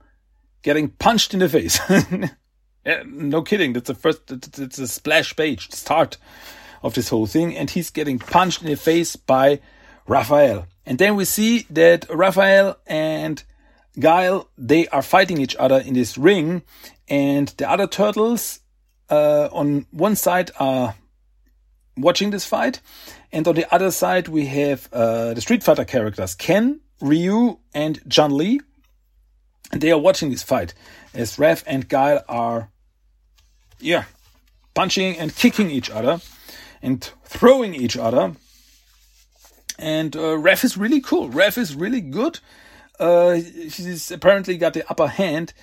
getting 0.62 0.90
punched 0.90 1.34
in 1.34 1.40
the 1.40 1.50
face. 1.50 1.80
yeah, 2.88 3.04
no 3.06 3.42
kidding, 3.42 3.74
that's 3.74 3.88
the 3.88 3.94
first, 3.94 4.32
it's 4.32 4.80
a 4.80 4.88
splash 4.88 5.36
page, 5.36 5.72
start 5.72 6.18
of 6.82 6.94
this 6.94 7.10
whole 7.10 7.26
thing, 7.26 7.56
and 7.56 7.70
he's 7.70 7.90
getting 7.90 8.18
punched 8.18 8.62
in 8.62 8.70
the 8.70 8.78
face 8.78 9.18
by 9.18 9.60
Raphael. 10.08 10.68
And 10.86 10.98
then 10.98 11.18
we 11.18 11.26
see 11.26 11.66
that 11.70 12.06
Raphael 12.10 12.78
and 12.88 13.44
Guile, 14.00 14.50
they 14.58 14.88
are 14.88 15.02
fighting 15.02 15.42
each 15.42 15.56
other 15.58 15.80
in 15.80 15.96
this 15.96 16.18
ring, 16.18 16.62
and 17.10 17.50
the 17.58 17.70
other 17.70 17.88
turtles 17.88 18.62
uh, 19.10 19.50
on 19.52 19.86
one 19.92 20.16
side 20.16 20.52
are 20.58 20.96
watching 21.98 22.30
this 22.30 22.46
fight, 22.46 22.80
and 23.34 23.46
on 23.50 23.56
the 23.56 23.74
other 23.74 23.92
side 23.92 24.30
we 24.30 24.46
have 24.46 24.88
uh, 24.94 25.34
the 25.34 25.42
Street 25.42 25.62
Fighter 25.62 25.84
characters 25.84 26.36
Ken, 26.36 26.80
Ryu, 27.02 27.60
and 27.74 28.00
Chun 28.10 28.38
Li, 28.38 28.62
and 29.74 29.82
they 29.82 29.92
are 29.92 30.00
watching 30.00 30.30
this 30.30 30.44
fight 30.44 30.74
as 31.14 31.36
Raph 31.38 31.64
and 31.68 31.90
Guile 31.90 32.24
are, 32.30 32.70
yeah, 33.80 34.06
punching 34.74 35.18
and 35.18 35.36
kicking 35.36 35.70
each 35.70 35.90
other 35.90 36.22
and 36.82 37.12
throwing 37.24 37.74
each 37.74 37.98
other 37.98 38.36
and 39.80 40.16
uh, 40.16 40.38
Raph 40.38 40.64
is 40.64 40.78
really 40.78 41.02
cool. 41.02 41.30
Raph 41.30 41.58
is 41.58 41.76
really 41.76 42.02
good. 42.02 42.40
Uh, 43.00 43.34
he's 43.34 44.12
apparently 44.12 44.58
got 44.58 44.74
the 44.74 44.90
upper 44.90 45.08
hand, 45.08 45.54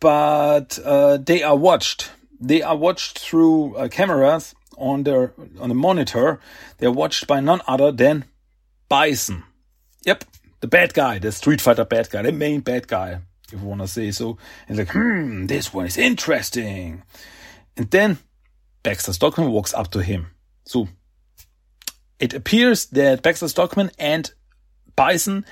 but 0.00 0.78
uh, 0.84 1.16
they 1.16 1.42
are 1.42 1.56
watched. 1.56 2.10
They 2.40 2.62
are 2.62 2.76
watched 2.76 3.18
through 3.18 3.76
uh, 3.76 3.88
cameras 3.88 4.54
on 4.76 5.04
their 5.04 5.32
on 5.58 5.70
the 5.70 5.74
monitor. 5.74 6.40
They're 6.78 6.92
watched 6.92 7.26
by 7.26 7.40
none 7.40 7.62
other 7.66 7.90
than 7.90 8.26
Bison. 8.88 9.44
Yep, 10.04 10.24
the 10.60 10.68
bad 10.68 10.92
guy, 10.92 11.18
the 11.18 11.32
Street 11.32 11.60
Fighter 11.60 11.86
bad 11.86 12.10
guy, 12.10 12.22
the 12.22 12.32
main 12.32 12.60
bad 12.60 12.86
guy, 12.86 13.20
if 13.50 13.60
you 13.60 13.66
want 13.66 13.80
to 13.80 13.88
say 13.88 14.10
so. 14.10 14.36
And 14.68 14.76
like, 14.76 14.90
hmm, 14.90 15.46
this 15.46 15.72
one 15.72 15.86
is 15.86 15.96
interesting. 15.96 17.02
And 17.76 17.90
then 17.90 18.18
Baxter 18.82 19.12
Stockman 19.12 19.50
walks 19.50 19.74
up 19.74 19.90
to 19.92 20.02
him. 20.02 20.28
So 20.64 20.88
it 22.18 22.34
appears 22.34 22.86
that 22.86 23.22
Baxter 23.22 23.48
Stockman 23.48 23.90
and 23.98 24.32
Bison 24.96 25.44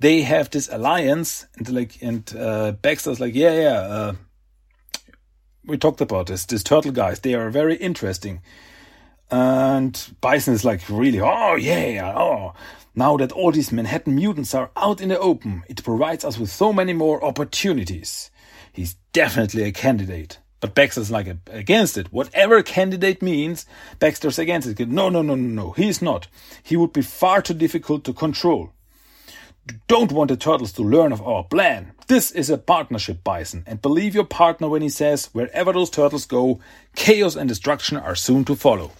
they 0.00 0.22
have 0.22 0.50
this 0.50 0.68
alliance 0.72 1.46
and 1.56 1.68
like 1.70 2.02
and 2.02 2.34
uh, 2.36 2.72
Baxter's 2.72 3.20
like 3.20 3.34
yeah 3.34 3.52
yeah 3.52 3.80
uh, 3.80 4.12
we 5.64 5.76
talked 5.76 6.00
about 6.00 6.26
this 6.26 6.46
these 6.46 6.64
turtle 6.64 6.92
guys 6.92 7.20
they 7.20 7.34
are 7.34 7.50
very 7.50 7.76
interesting. 7.76 8.40
And 9.30 10.12
Bison 10.20 10.54
is 10.54 10.64
like 10.64 10.82
really 10.88 11.20
oh 11.20 11.54
yeah 11.56 12.12
oh. 12.16 12.54
Now 12.94 13.16
that 13.18 13.32
all 13.32 13.52
these 13.52 13.70
Manhattan 13.70 14.16
mutants 14.16 14.54
are 14.54 14.70
out 14.76 15.00
in 15.00 15.10
the 15.10 15.18
open 15.18 15.62
it 15.68 15.84
provides 15.84 16.24
us 16.24 16.38
with 16.38 16.50
so 16.50 16.72
many 16.72 16.92
more 16.92 17.22
opportunities. 17.24 18.30
He's 18.72 18.94
definitely 19.12 19.62
a 19.64 19.72
candidate 19.72 20.38
but 20.60 20.74
Baxter's 20.74 21.10
like 21.10 21.26
against 21.46 21.96
it. 21.96 22.12
Whatever 22.12 22.62
candidate 22.62 23.22
means, 23.22 23.66
Baxter's 23.98 24.38
against 24.38 24.68
it. 24.68 24.88
No, 24.88 25.08
no, 25.08 25.22
no, 25.22 25.34
no, 25.34 25.64
no. 25.64 25.70
He's 25.72 26.02
not. 26.02 26.28
He 26.62 26.76
would 26.76 26.92
be 26.92 27.02
far 27.02 27.40
too 27.40 27.54
difficult 27.54 28.04
to 28.04 28.12
control. 28.12 28.72
Don't 29.88 30.12
want 30.12 30.28
the 30.28 30.36
turtles 30.36 30.72
to 30.72 30.82
learn 30.82 31.12
of 31.12 31.22
our 31.22 31.44
plan. 31.44 31.92
This 32.08 32.30
is 32.30 32.50
a 32.50 32.58
partnership, 32.58 33.22
Bison, 33.22 33.62
and 33.66 33.80
believe 33.80 34.14
your 34.14 34.24
partner 34.24 34.68
when 34.68 34.82
he 34.82 34.88
says 34.88 35.26
wherever 35.32 35.72
those 35.72 35.90
turtles 35.90 36.26
go, 36.26 36.60
chaos 36.96 37.36
and 37.36 37.48
destruction 37.48 37.96
are 37.96 38.16
soon 38.16 38.44
to 38.46 38.56
follow. 38.56 38.90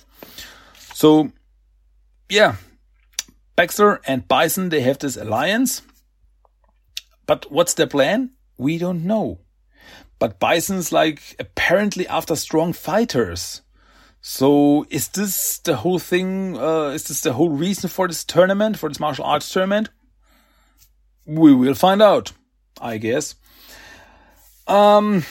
So, 0.78 1.32
yeah, 2.28 2.56
Baxter 3.56 4.00
and 4.06 4.28
Bison, 4.28 4.68
they 4.68 4.80
have 4.82 4.98
this 4.98 5.16
alliance. 5.16 5.82
But 7.26 7.50
what's 7.50 7.74
their 7.74 7.86
plan? 7.86 8.30
We 8.56 8.78
don't 8.78 9.04
know. 9.04 9.40
But 10.20 10.38
Bison's 10.38 10.92
like 10.92 11.34
apparently 11.40 12.06
after 12.06 12.36
strong 12.36 12.72
fighters. 12.72 13.62
So 14.22 14.86
is 14.90 15.08
this 15.08 15.58
the 15.58 15.76
whole 15.76 15.98
thing? 15.98 16.56
Uh, 16.56 16.90
is 16.94 17.04
this 17.04 17.22
the 17.22 17.32
whole 17.32 17.48
reason 17.48 17.90
for 17.90 18.06
this 18.06 18.22
tournament, 18.22 18.78
for 18.78 18.88
this 18.88 19.00
martial 19.00 19.24
arts 19.24 19.50
tournament? 19.52 19.88
We 21.26 21.54
will 21.54 21.74
find 21.74 22.02
out, 22.02 22.32
I 22.80 22.98
guess. 22.98 23.34
Um, 24.66 25.24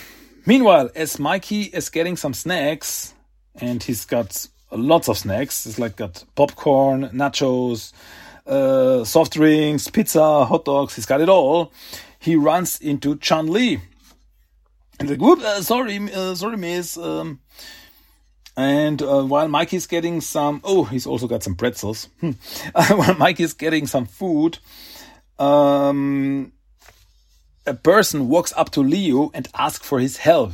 meanwhile, 0.45 0.89
as 0.95 1.19
Mikey 1.19 1.61
is 1.61 1.89
getting 1.89 2.17
some 2.17 2.33
snacks, 2.33 3.13
and 3.61 3.81
he's 3.83 4.05
got 4.05 4.47
lots 4.71 5.07
of 5.07 5.17
snacks. 5.17 5.65
It's 5.65 5.77
like 5.77 5.97
got 5.97 6.23
popcorn, 6.35 7.09
nachos, 7.09 7.93
uh, 8.47 9.03
soft 9.03 9.33
drinks, 9.33 9.87
pizza, 9.87 10.45
hot 10.45 10.65
dogs. 10.65 10.95
He's 10.95 11.05
got 11.05 11.21
it 11.21 11.29
all. 11.29 11.71
He 12.17 12.35
runs 12.35 12.79
into 12.79 13.17
Chun 13.17 13.47
Li, 13.47 13.81
and 14.99 15.09
like, 15.09 15.19
whoop, 15.19 15.39
uh, 15.39 15.61
sorry, 15.61 15.97
uh, 16.13 16.35
sorry, 16.35 16.57
miss. 16.57 16.97
Um, 16.97 17.39
and 18.57 19.01
uh, 19.01 19.23
while 19.23 19.47
Mikey's 19.47 19.87
getting 19.87 20.19
some, 20.19 20.59
oh, 20.63 20.83
he's 20.83 21.07
also 21.07 21.27
got 21.27 21.43
some 21.43 21.55
pretzels. 21.55 22.09
While 22.73 23.13
Mikey's 23.15 23.53
getting 23.53 23.87
some 23.87 24.05
food, 24.05 24.59
um, 25.37 26.51
a 27.65 27.73
person 27.73 28.27
walks 28.27 28.51
up 28.57 28.71
to 28.71 28.81
Leo 28.81 29.31
and 29.33 29.47
asks 29.53 29.87
for 29.87 29.99
his 29.99 30.17
help. 30.17 30.51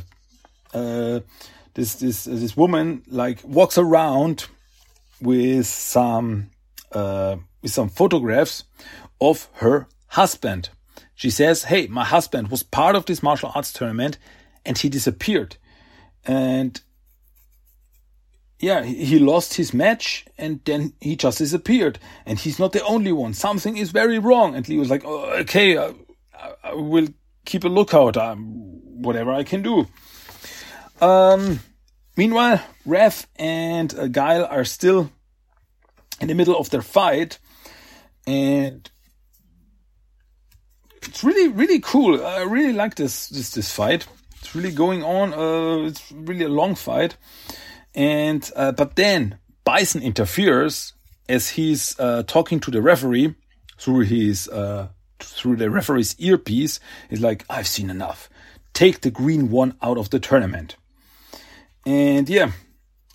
Uh, 0.72 1.20
this 1.74 1.96
this 1.96 2.24
this 2.24 2.56
woman 2.56 3.02
like 3.08 3.42
walks 3.42 3.76
around 3.76 4.46
with 5.20 5.66
some 5.66 6.50
uh, 6.92 7.36
with 7.60 7.72
some 7.72 7.88
photographs 7.88 8.62
of 9.20 9.48
her 9.54 9.88
husband. 10.06 10.70
She 11.14 11.30
says, 11.30 11.64
"Hey, 11.64 11.86
my 11.86 12.04
husband 12.04 12.48
was 12.48 12.62
part 12.62 12.96
of 12.96 13.06
this 13.06 13.22
martial 13.22 13.52
arts 13.54 13.72
tournament 13.72 14.18
and 14.66 14.76
he 14.76 14.88
disappeared. 14.88 15.56
And 16.24 16.78
yeah, 18.58 18.82
he 18.82 19.18
lost 19.18 19.54
his 19.54 19.72
match 19.72 20.26
and 20.36 20.60
then 20.64 20.92
he 21.00 21.16
just 21.16 21.38
disappeared. 21.38 21.98
And 22.26 22.38
he's 22.38 22.58
not 22.58 22.72
the 22.72 22.84
only 22.84 23.12
one. 23.12 23.32
Something 23.32 23.76
is 23.76 23.92
very 23.92 24.18
wrong. 24.18 24.54
And 24.54 24.68
Lee 24.68 24.78
was 24.78 24.90
like, 24.90 25.04
oh, 25.04 25.30
okay, 25.40 25.78
I, 25.78 25.92
I, 26.64 26.74
will 26.74 27.08
keep 27.44 27.64
a 27.64 27.68
lookout. 27.68 28.16
Um, 28.16 28.42
whatever 29.02 29.32
I 29.32 29.44
can 29.44 29.62
do. 29.62 29.86
Um, 31.00 31.60
meanwhile, 32.16 32.62
Raph 32.86 33.26
and 33.36 33.94
uh, 33.94 34.08
Guile 34.08 34.46
are 34.46 34.64
still 34.64 35.10
in 36.20 36.28
the 36.28 36.34
middle 36.34 36.56
of 36.56 36.70
their 36.70 36.82
fight. 36.82 37.38
And 38.26 38.90
it's 41.06 41.24
really, 41.24 41.48
really 41.48 41.80
cool. 41.80 42.24
I 42.24 42.42
really 42.42 42.72
like 42.72 42.94
this, 42.94 43.28
this, 43.28 43.50
this 43.50 43.70
fight. 43.70 44.06
It's 44.40 44.54
really 44.54 44.72
going 44.72 45.02
on. 45.02 45.34
Uh, 45.34 45.86
it's 45.86 46.12
really 46.12 46.44
a 46.44 46.48
long 46.48 46.74
fight. 46.74 47.16
And, 47.94 48.48
uh, 48.54 48.72
but 48.72 48.96
then 48.96 49.38
Bison 49.64 50.02
interferes 50.02 50.92
as 51.28 51.50
he's, 51.50 51.98
uh, 51.98 52.22
talking 52.24 52.60
to 52.60 52.70
the 52.70 52.82
referee 52.82 53.34
through 53.78 54.00
his, 54.00 54.48
uh, 54.48 54.88
through 55.18 55.56
the 55.56 55.70
referee's 55.70 56.14
earpiece. 56.18 56.78
He's 57.10 57.20
like, 57.20 57.44
I've 57.48 57.66
seen 57.66 57.90
enough. 57.90 58.28
Take 58.74 59.00
the 59.00 59.10
green 59.10 59.50
one 59.50 59.74
out 59.82 59.98
of 59.98 60.10
the 60.10 60.20
tournament. 60.20 60.76
And 61.86 62.28
yeah, 62.28 62.52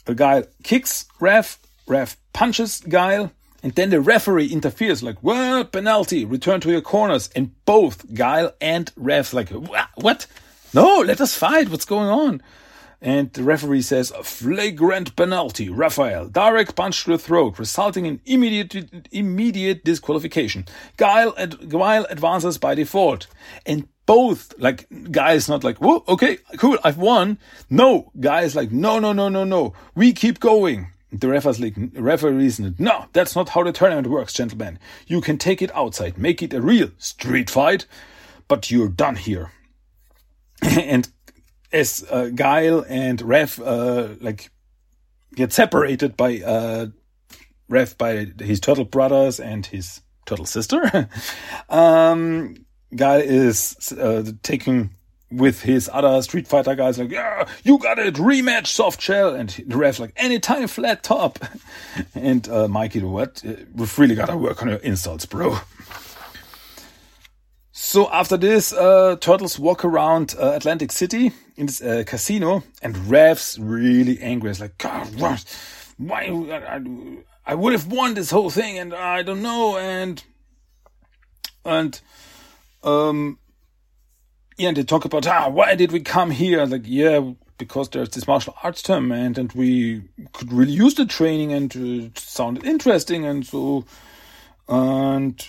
the 0.06 0.16
guy 0.16 0.46
kicks 0.64 1.06
Raph, 1.20 1.58
Raph 1.88 2.16
punches 2.34 2.82
Guile, 2.82 3.32
and 3.64 3.74
then 3.74 3.90
the 3.90 4.02
referee 4.02 4.48
interferes, 4.48 5.04
like, 5.04 5.20
what? 5.22 5.72
Penalty, 5.72 6.26
return 6.26 6.62
to 6.62 6.72
your 6.72 6.82
corners. 6.82 7.30
And 7.36 7.52
both 7.66 8.14
Guile 8.14 8.54
and 8.60 8.94
Raph, 8.96 9.34
like, 9.34 9.50
what? 9.96 10.28
No, 10.74 11.00
let 11.00 11.22
us 11.22 11.36
fight. 11.36 11.70
What's 11.70 11.86
going 11.86 12.10
on? 12.10 12.42
And 13.04 13.34
the 13.34 13.44
referee 13.44 13.82
says, 13.82 14.12
flagrant 14.24 15.16
penalty. 15.16 15.70
Raphael, 15.70 16.28
direct 16.28 16.76
punch 16.76 17.04
to 17.04 17.12
the 17.12 17.18
throat, 17.18 17.58
resulting 17.58 18.06
in 18.06 18.22
immediate, 18.26 19.08
immediate 19.12 19.84
disqualification. 19.84 20.66
Guile, 20.98 21.34
ad, 21.38 21.70
Guile 21.70 22.06
advances 22.10 22.60
by 22.60 22.76
default. 22.76 23.26
And 23.66 23.88
both, 24.06 24.54
like, 24.60 24.88
Guy 25.12 25.34
is 25.34 25.50
not 25.50 25.64
like, 25.64 25.78
whoa, 25.78 26.04
okay, 26.08 26.38
cool, 26.58 26.78
I've 26.84 26.98
won. 26.98 27.40
No, 27.70 28.12
Guy 28.20 28.42
is 28.42 28.56
like, 28.56 28.72
no, 28.72 29.00
no, 29.00 29.14
no, 29.14 29.30
no, 29.30 29.46
no. 29.46 29.74
We 29.96 30.14
keep 30.14 30.40
going. 30.40 30.92
The 31.12 31.28
referee's 31.28 32.60
no, 32.80 33.06
that's 33.12 33.36
not 33.36 33.50
how 33.50 33.64
the 33.64 33.74
tournament 33.74 34.08
works, 34.08 34.32
gentlemen. 34.32 34.80
You 35.08 35.20
can 35.20 35.38
take 35.38 35.62
it 35.62 35.74
outside, 35.76 36.18
make 36.18 36.42
it 36.42 36.54
a 36.54 36.62
real 36.62 36.92
street 36.98 37.50
fight, 37.50 37.86
but 38.48 38.72
you're 38.72 38.88
done 38.88 39.18
here. 39.18 39.52
and 40.62 41.10
as 41.74 42.06
uh, 42.10 42.30
Guile 42.34 42.86
and 42.88 43.20
Raph 43.20 43.60
uh, 43.60 44.16
like 44.22 44.52
get 45.36 45.52
separated 45.52 46.16
by 46.16 46.40
uh, 46.40 46.88
Raph 47.70 47.98
by 47.98 48.28
his 48.44 48.60
turtle 48.60 48.86
brothers 48.86 49.40
and 49.40 49.66
his 49.66 50.02
turtle 50.26 50.46
sister, 50.46 51.10
um, 51.70 52.56
Guile 52.96 53.22
is 53.22 53.94
uh, 53.94 54.32
taking 54.44 54.92
with 55.32 55.62
his 55.62 55.90
other 55.92 56.22
Street 56.22 56.48
Fighter 56.48 56.76
guys, 56.76 57.00
like, 57.00 57.12
yeah, 57.12 57.48
you 57.64 57.78
got 57.78 58.00
it, 58.00 58.16
rematch 58.16 58.68
soft 58.68 59.02
shell. 59.02 59.34
And 59.34 59.50
the 59.66 59.78
ref's 59.78 60.00
like, 60.00 60.14
anytime 60.16 60.68
flat 60.68 61.04
top. 61.04 61.40
and 62.16 62.48
uh, 62.50 62.68
Mikey, 62.68 63.02
what? 63.04 63.44
Uh, 63.46 63.54
we've 63.74 63.98
really 63.98 64.16
got 64.16 64.28
to 64.28 64.38
work 64.38 64.62
on 64.62 64.70
your 64.70 64.80
insults, 64.80 65.26
bro. 65.26 65.58
So 67.72 68.10
after 68.12 68.38
this, 68.38 68.74
uh, 68.74 69.18
Turtles 69.20 69.58
walk 69.58 69.84
around 69.84 70.36
uh, 70.40 70.52
Atlantic 70.52 70.92
City 70.92 71.32
in 71.56 71.66
this 71.66 71.82
uh, 71.82 72.04
casino, 72.06 72.64
and 72.82 72.96
Raph's 73.10 73.58
really 73.60 74.20
angry. 74.22 74.52
It's 74.52 74.62
like, 74.62 74.78
God, 74.78 75.20
what? 75.20 75.44
Why? 75.98 76.26
I, 76.26 76.82
I 77.46 77.56
would 77.56 77.74
have 77.74 77.88
won 77.88 78.14
this 78.14 78.32
whole 78.32 78.50
thing, 78.50 78.78
and 78.78 78.94
I 78.94 79.24
don't 79.24 79.42
know. 79.42 79.78
And 79.78 80.24
and 81.66 82.00
um, 82.84 83.40
yeah, 84.62 84.70
and 84.70 84.78
they 84.78 84.84
talk 84.84 85.06
about, 85.06 85.26
ah, 85.28 85.50
why 85.50 85.76
did 85.76 85.92
we 85.92 86.00
come 86.00 86.30
here? 86.30 86.66
Like, 86.66 86.84
yeah, 86.86 87.32
because 87.58 87.90
there's 87.90 88.10
this 88.10 88.28
martial 88.28 88.56
arts 88.64 88.82
tournament 88.82 89.38
and 89.38 89.52
we 89.54 90.04
could 90.34 90.54
really 90.54 90.72
use 90.72 90.94
the 90.96 91.06
training 91.06 91.52
and 91.52 91.76
it 91.76 92.18
sounded 92.18 92.66
interesting 92.66 93.26
and 93.26 93.46
so, 93.46 93.86
and, 94.68 95.48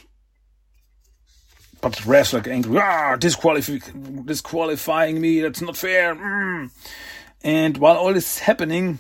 but 1.81 2.05
Raph's 2.07 2.33
like 2.33 2.49
angry, 2.49 2.79
ah, 2.81 3.17
disqualifying, 3.17 4.25
disqualifying 4.25 5.21
me, 5.21 5.41
that's 5.41 5.61
not 5.61 5.77
fair. 5.77 6.15
Mm. 6.15 6.71
And 7.43 7.79
while 7.79 7.97
all 7.97 8.13
this 8.15 8.37
is 8.37 8.39
happening, 8.39 8.99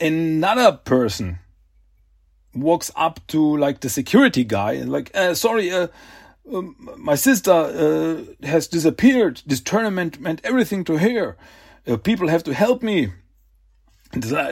another 0.00 0.72
person 0.72 1.38
walks 2.54 2.90
up 2.94 3.20
to 3.26 3.56
like 3.56 3.80
the 3.80 3.88
security 3.88 4.44
guy 4.44 4.72
and 4.72 4.90
like, 4.90 5.10
uh, 5.14 5.34
sorry, 5.34 5.70
uh, 5.70 5.88
um, 6.52 6.76
my 6.96 7.14
sister 7.14 7.52
uh, 7.52 8.46
has 8.46 8.68
disappeared. 8.68 9.42
This 9.46 9.60
tournament 9.60 10.20
meant 10.20 10.40
everything 10.44 10.84
to 10.84 10.98
her. 10.98 11.36
Uh, 11.86 11.96
people 11.96 12.28
have 12.28 12.44
to 12.44 12.54
help 12.54 12.82
me. 12.82 13.12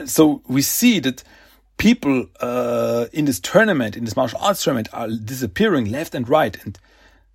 So 0.05 0.41
we 0.47 0.61
see 0.61 0.99
that 0.99 1.23
people 1.77 2.25
uh, 2.39 3.05
in 3.13 3.25
this 3.25 3.39
tournament, 3.39 3.95
in 3.95 4.05
this 4.05 4.15
martial 4.15 4.39
arts 4.41 4.63
tournament, 4.63 4.89
are 4.93 5.07
disappearing 5.07 5.91
left 5.91 6.15
and 6.15 6.27
right, 6.27 6.57
and 6.63 6.77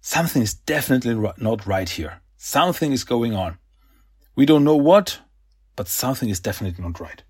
something 0.01 0.43
is 0.43 0.55
definitely 0.55 1.15
not 1.39 1.67
right 1.67 1.89
here. 1.89 2.21
Something 2.37 2.93
is 2.93 3.05
going 3.05 3.35
on. 3.35 3.59
We 4.37 4.47
don't 4.47 4.65
know 4.65 4.77
what, 4.77 5.21
but 5.75 5.89
something 5.89 6.29
is 6.29 6.41
definitely 6.41 6.83
not 6.83 7.01
right. 7.01 7.23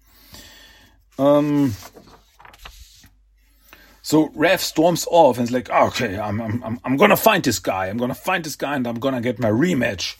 Um, 1.18 1.74
so 4.08 4.28
Raph 4.28 4.60
storms 4.60 5.06
off 5.10 5.36
and 5.36 5.44
is 5.44 5.52
like, 5.52 5.68
okay, 5.68 6.18
I'm, 6.18 6.40
I'm, 6.40 6.80
I'm 6.82 6.96
gonna 6.96 7.14
find 7.14 7.44
this 7.44 7.58
guy. 7.58 7.88
I'm 7.88 7.98
gonna 7.98 8.14
find 8.14 8.42
this 8.42 8.56
guy 8.56 8.74
and 8.74 8.86
I'm 8.86 8.98
gonna 8.98 9.20
get 9.20 9.38
my 9.38 9.50
rematch. 9.50 10.16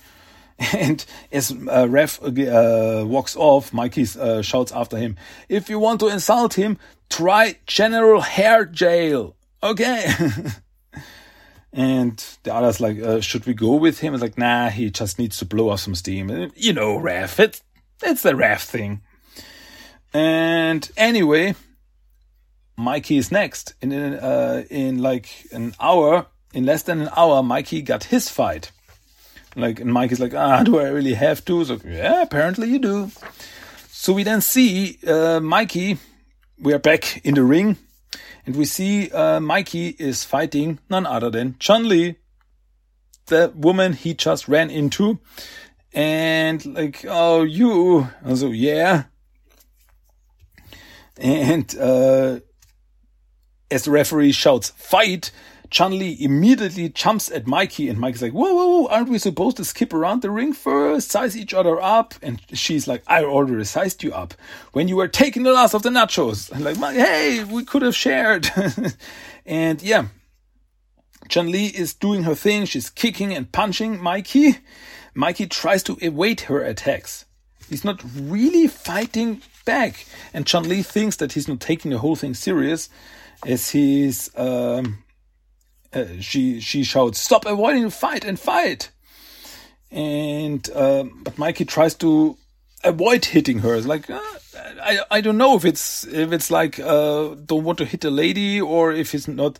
And 0.75 1.03
as 1.33 1.53
uh, 1.53 1.87
Raph 1.87 2.21
uh, 2.21 3.07
walks 3.07 3.35
off, 3.35 3.73
Mikey 3.73 4.07
uh, 4.21 4.43
shouts 4.43 4.73
after 4.73 4.99
him, 4.99 5.17
if 5.49 5.71
you 5.71 5.79
want 5.79 6.01
to 6.01 6.09
insult 6.09 6.53
him, 6.55 6.77
try 7.09 7.57
General 7.65 8.21
Hair 8.21 8.67
Jail. 8.67 9.37
Okay. 9.63 10.05
and 11.73 12.23
the 12.43 12.53
other's 12.53 12.81
like, 12.81 13.01
uh, 13.01 13.21
should 13.23 13.47
we 13.47 13.55
go 13.55 13.77
with 13.77 14.01
him? 14.01 14.13
It's 14.13 14.23
like, 14.23 14.37
nah, 14.37 14.69
he 14.69 14.91
just 14.91 15.19
needs 15.19 15.39
to 15.39 15.47
blow 15.47 15.71
off 15.71 15.81
some 15.81 15.95
steam. 15.95 16.51
You 16.57 16.75
know, 16.75 16.99
Raph, 16.99 17.39
it's, 17.39 17.63
it's 18.03 18.23
the 18.23 18.33
Raph 18.33 18.65
thing. 18.67 19.01
And 20.13 20.91
anyway, 20.97 21.55
Mikey 22.79 23.17
is 23.17 23.33
next. 23.33 23.75
In 23.83 23.93
uh, 23.93 24.63
in 24.71 25.03
like 25.03 25.29
an 25.53 25.75
hour, 25.81 26.27
in 26.55 26.65
less 26.65 26.85
than 26.85 27.03
an 27.03 27.11
hour, 27.17 27.43
Mikey 27.43 27.83
got 27.83 28.05
his 28.05 28.29
fight. 28.29 28.71
Like, 29.57 29.81
and 29.81 29.93
Mikey's 29.93 30.21
like, 30.21 30.35
ah, 30.35 30.63
do 30.65 30.79
I 30.79 30.89
really 30.89 31.15
have 31.15 31.45
to? 31.47 31.65
So 31.65 31.81
yeah, 31.85 32.23
apparently 32.23 32.69
you 32.69 32.79
do. 32.79 33.11
So 33.89 34.13
we 34.13 34.23
then 34.23 34.41
see 34.41 34.99
uh, 35.07 35.41
Mikey. 35.41 35.99
We 36.61 36.73
are 36.73 36.79
back 36.79 37.21
in 37.25 37.35
the 37.35 37.43
ring, 37.43 37.77
and 38.47 38.55
we 38.55 38.65
see 38.65 39.11
uh, 39.11 39.41
Mikey 39.41 39.97
is 39.99 40.23
fighting 40.25 40.79
none 40.89 41.05
other 41.05 41.31
than 41.31 41.57
Chun 41.59 41.89
Li, 41.89 42.17
the 43.27 43.53
woman 43.57 43.93
he 43.93 44.15
just 44.15 44.47
ran 44.49 44.71
into, 44.71 45.19
and 45.93 46.65
like, 46.65 47.05
oh, 47.09 47.43
you. 47.43 48.09
And 48.23 48.39
so 48.39 48.51
yeah, 48.51 49.05
and 51.17 51.77
uh, 51.79 52.41
as 53.71 53.85
the 53.85 53.91
referee 53.91 54.33
shouts, 54.33 54.71
fight, 54.71 55.31
Chun-Li 55.71 56.17
immediately 56.21 56.89
jumps 56.89 57.31
at 57.31 57.47
Mikey 57.47 57.89
and 57.89 57.99
Mikey's 57.99 58.23
like, 58.23 58.33
whoa, 58.33 58.55
whoa, 58.55 58.67
whoa, 58.67 58.87
aren't 58.89 59.11
we 59.11 59.19
supposed 59.19 59.59
to 59.59 59.65
skip 59.65 59.93
around 59.93 60.23
the 60.23 60.31
ring 60.31 60.55
first, 60.55 61.11
size 61.11 61.37
each 61.37 61.53
other 61.53 61.81
up? 61.81 62.15
And 62.23 62.41
she's 62.55 62.89
like, 62.89 63.03
I 63.07 63.23
already 63.23 63.65
sized 63.65 64.03
you 64.03 64.13
up 64.13 64.35
when 64.73 64.89
you 64.89 64.97
were 64.97 65.09
taking 65.09 65.43
the 65.43 65.53
last 65.53 65.75
of 65.75 65.83
the 65.83 65.91
nachos. 65.91 66.51
And 66.51 66.65
like, 66.65 66.97
hey, 66.97 67.45
we 67.45 67.65
could 67.65 67.83
have 67.83 67.95
shared. 67.95 68.49
and 69.47 69.83
yeah, 69.83 70.07
Chun-Li 71.29 71.67
is 71.67 71.93
doing 71.93 72.23
her 72.23 72.35
thing. 72.35 72.65
She's 72.65 72.89
kicking 72.89 73.35
and 73.35 73.51
punching 73.53 74.03
Mikey. 74.03 74.57
Mikey 75.15 75.47
tries 75.47 75.83
to 75.83 75.99
evade 76.01 76.43
her 76.43 76.63
attacks. 76.63 77.27
He's 77.69 77.85
not 77.85 78.03
really 78.17 78.67
fighting 78.67 79.43
back. 79.69 80.07
And 80.33 80.47
Chun-Li 80.47 80.83
thinks 80.83 81.17
that 81.17 81.33
he's 81.35 81.47
not 81.47 81.61
taking 81.61 81.91
the 81.91 81.99
whole 81.99 82.17
thing 82.17 82.35
serious 82.35 82.89
as 83.47 83.71
he's 83.71 84.31
um, 84.37 85.05
uh, 85.93 86.05
she 86.21 86.61
she 86.61 86.85
shouts, 86.85 87.21
"Stop 87.21 87.47
avoiding 87.47 87.85
the 87.85 87.91
fight 87.91 88.25
and 88.25 88.39
fight!" 88.41 88.91
And 89.91 90.69
um, 90.75 91.21
but 91.23 91.39
Mikey 91.39 91.65
tries 91.65 91.95
to 91.97 92.37
avoid 92.83 93.25
hitting 93.27 93.59
her. 93.61 93.75
It's 93.75 93.87
like 93.87 94.11
uh, 94.11 94.21
I 94.83 95.01
I 95.11 95.21
don't 95.21 95.39
know 95.39 95.55
if 95.55 95.65
it's 95.65 96.07
if 96.07 96.33
it's 96.33 96.51
like 96.51 96.81
uh, 96.81 97.35
don't 97.35 97.65
want 97.65 97.79
to 97.79 97.85
hit 97.85 98.05
a 98.05 98.11
lady 98.11 98.61
or 98.61 98.93
if 98.93 99.13
he's 99.13 99.29
not 99.29 99.59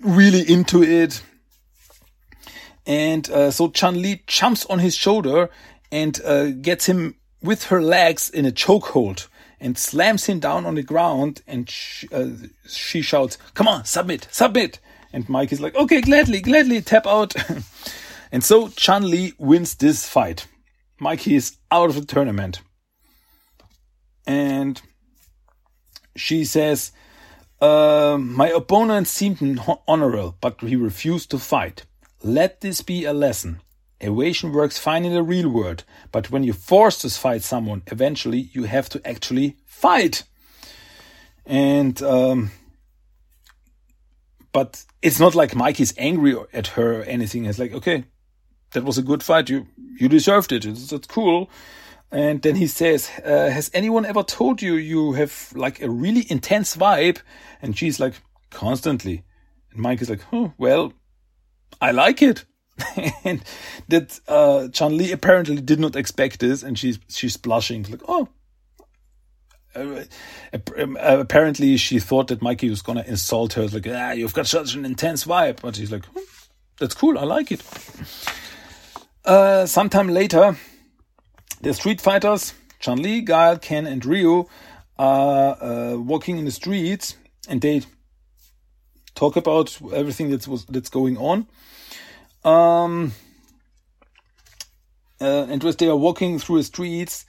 really 0.00 0.42
into 0.42 0.82
it. 0.82 1.22
And 2.86 3.30
uh, 3.30 3.50
so 3.50 3.68
Chun 3.68 4.02
Li 4.02 4.22
jumps 4.26 4.66
on 4.66 4.78
his 4.78 4.96
shoulder 4.96 5.50
and 5.92 6.20
uh, 6.24 6.50
gets 6.50 6.86
him 6.86 7.19
with 7.42 7.64
her 7.64 7.82
legs 7.82 8.28
in 8.28 8.44
a 8.44 8.50
chokehold 8.50 9.28
and 9.60 9.76
slams 9.76 10.24
him 10.24 10.38
down 10.40 10.66
on 10.66 10.74
the 10.74 10.82
ground. 10.82 11.42
And 11.46 11.68
she, 11.68 12.08
uh, 12.08 12.30
she 12.68 13.02
shouts, 13.02 13.38
"Come 13.54 13.68
on, 13.68 13.84
submit, 13.84 14.28
submit!" 14.30 14.78
And 15.12 15.28
Mike 15.28 15.52
is 15.52 15.60
like, 15.60 15.74
"Okay, 15.74 16.00
gladly, 16.00 16.40
gladly, 16.40 16.80
tap 16.80 17.06
out." 17.06 17.34
and 18.32 18.42
so 18.42 18.68
Chun 18.68 19.10
Li 19.10 19.34
wins 19.38 19.74
this 19.74 20.06
fight. 20.06 20.46
Mikey 20.98 21.34
is 21.34 21.56
out 21.70 21.88
of 21.88 21.94
the 21.94 22.04
tournament, 22.04 22.60
and 24.26 24.80
she 26.14 26.44
says, 26.44 26.92
uh, 27.60 28.18
"My 28.20 28.48
opponent 28.50 29.08
seemed 29.08 29.60
honorable, 29.88 30.36
but 30.40 30.60
he 30.60 30.76
refused 30.76 31.30
to 31.30 31.38
fight. 31.38 31.84
Let 32.22 32.60
this 32.60 32.82
be 32.82 33.04
a 33.04 33.14
lesson." 33.14 33.60
Evasion 34.00 34.52
works 34.52 34.78
fine 34.78 35.04
in 35.04 35.12
the 35.12 35.22
real 35.22 35.48
world, 35.48 35.84
but 36.10 36.30
when 36.30 36.42
you 36.42 36.52
force 36.52 36.98
to 37.02 37.10
fight 37.10 37.42
someone, 37.42 37.82
eventually 37.88 38.50
you 38.52 38.64
have 38.64 38.88
to 38.90 39.06
actually 39.06 39.56
fight. 39.66 40.24
And 41.44 42.00
um, 42.02 42.50
but 44.52 44.84
it's 45.02 45.20
not 45.20 45.34
like 45.34 45.54
Mikey's 45.54 45.94
angry 45.98 46.34
at 46.52 46.68
her 46.68 47.00
or 47.00 47.02
anything. 47.02 47.44
It's 47.44 47.58
like, 47.58 47.72
okay, 47.72 48.04
that 48.72 48.84
was 48.84 48.98
a 48.98 49.02
good 49.02 49.22
fight. 49.22 49.50
You 49.50 49.66
you 49.98 50.08
deserved 50.08 50.52
it. 50.52 50.64
It's, 50.64 50.92
it's 50.92 51.06
cool. 51.06 51.50
And 52.12 52.42
then 52.42 52.56
he 52.56 52.66
says, 52.66 53.10
uh, 53.24 53.50
"Has 53.50 53.70
anyone 53.72 54.04
ever 54.04 54.22
told 54.22 54.62
you 54.62 54.74
you 54.74 55.12
have 55.12 55.52
like 55.54 55.80
a 55.80 55.90
really 55.90 56.26
intense 56.30 56.76
vibe?" 56.76 57.18
And 57.62 57.76
she's 57.76 58.00
like, 58.00 58.14
"Constantly." 58.50 59.24
And 59.72 59.80
Mike 59.80 60.02
is 60.02 60.10
like, 60.10 60.24
"Oh 60.32 60.52
well, 60.58 60.92
I 61.80 61.92
like 61.92 62.22
it." 62.22 62.44
and 63.24 63.42
that 63.88 64.20
uh, 64.28 64.68
Chun 64.68 64.96
Li 64.96 65.12
apparently 65.12 65.60
did 65.60 65.80
not 65.80 65.96
expect 65.96 66.40
this, 66.40 66.62
and 66.62 66.78
she's 66.78 66.98
she's 67.08 67.36
blushing 67.36 67.84
like, 67.84 68.02
oh. 68.08 68.28
Uh, 69.72 70.02
um, 70.78 70.98
apparently, 71.00 71.76
she 71.76 72.00
thought 72.00 72.26
that 72.28 72.42
Mikey 72.42 72.68
was 72.68 72.82
gonna 72.82 73.04
insult 73.06 73.52
her, 73.52 73.68
like, 73.68 73.86
ah, 73.88 74.10
you've 74.10 74.34
got 74.34 74.48
such 74.48 74.74
an 74.74 74.84
intense 74.84 75.24
vibe. 75.24 75.60
But 75.62 75.76
she's 75.76 75.92
like, 75.92 76.04
hmm, 76.06 76.18
that's 76.78 76.94
cool, 76.94 77.16
I 77.16 77.22
like 77.22 77.52
it. 77.52 77.62
Uh, 79.24 79.66
sometime 79.66 80.08
later, 80.08 80.56
the 81.60 81.72
Street 81.72 82.00
Fighters, 82.00 82.52
Chun 82.80 83.00
Li, 83.00 83.20
Guile, 83.20 83.58
Ken, 83.58 83.86
and 83.86 84.04
Ryu, 84.04 84.48
are 84.98 85.62
uh, 85.62 85.96
walking 85.96 86.38
in 86.38 86.46
the 86.46 86.50
streets, 86.50 87.16
and 87.48 87.60
they 87.60 87.82
talk 89.14 89.36
about 89.36 89.78
everything 89.94 90.30
that's 90.30 90.48
was 90.48 90.64
that's 90.66 90.90
going 90.90 91.16
on. 91.16 91.46
Um, 92.44 93.12
uh, 95.20 95.46
and 95.48 95.64
as 95.64 95.76
they 95.76 95.88
are 95.88 95.96
walking 95.96 96.38
through 96.38 96.58
the 96.58 96.64
streets, 96.64 97.26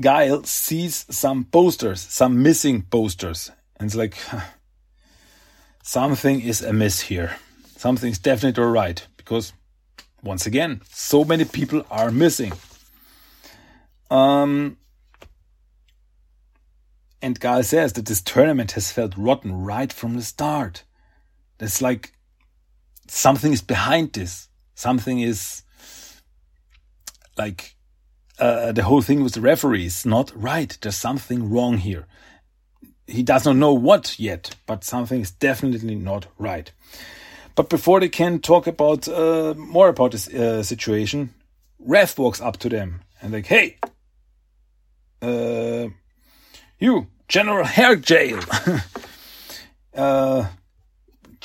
Guile 0.00 0.44
sees 0.44 1.06
some 1.10 1.44
posters, 1.44 2.00
some 2.00 2.42
missing 2.42 2.82
posters. 2.82 3.50
And 3.78 3.86
it's 3.86 3.96
like, 3.96 4.16
something 5.82 6.40
is 6.40 6.62
amiss 6.62 7.00
here. 7.00 7.36
Something's 7.76 8.18
definitely 8.18 8.62
all 8.62 8.70
right 8.70 9.06
Because, 9.16 9.52
once 10.22 10.46
again, 10.46 10.80
so 10.90 11.24
many 11.24 11.44
people 11.44 11.84
are 11.90 12.10
missing. 12.10 12.52
Um, 14.10 14.76
and 17.20 17.40
Guile 17.40 17.62
says 17.62 17.94
that 17.94 18.06
this 18.06 18.20
tournament 18.20 18.72
has 18.72 18.92
felt 18.92 19.16
rotten 19.16 19.52
right 19.64 19.92
from 19.92 20.14
the 20.14 20.22
start. 20.22 20.84
It's 21.58 21.80
like 21.80 22.12
something 23.08 23.52
is 23.52 23.62
behind 23.62 24.12
this. 24.12 24.48
Something 24.74 25.20
is 25.20 25.62
like 27.36 27.76
uh, 28.38 28.72
the 28.72 28.82
whole 28.82 29.02
thing 29.02 29.22
with 29.22 29.34
the 29.34 29.40
referees 29.40 30.04
not 30.04 30.32
right. 30.34 30.76
There's 30.80 30.96
something 30.96 31.50
wrong 31.50 31.78
here. 31.78 32.06
He 33.06 33.22
does 33.22 33.44
not 33.44 33.56
know 33.56 33.72
what 33.72 34.18
yet, 34.18 34.56
but 34.66 34.82
something 34.82 35.20
is 35.20 35.30
definitely 35.30 35.94
not 35.94 36.26
right. 36.38 36.72
But 37.54 37.68
before 37.68 38.00
they 38.00 38.08
can 38.08 38.40
talk 38.40 38.66
about 38.66 39.06
uh, 39.06 39.54
more 39.56 39.88
about 39.88 40.12
this 40.12 40.28
uh, 40.28 40.62
situation, 40.62 41.34
Raph 41.86 42.18
walks 42.18 42.40
up 42.40 42.56
to 42.58 42.68
them 42.68 43.02
and 43.20 43.32
like, 43.32 43.46
"Hey, 43.46 43.76
uh, 45.22 45.88
you, 46.78 47.06
General 47.28 47.64
Hair 47.64 47.96
Jail, 47.96 48.40
uh, 49.94 50.46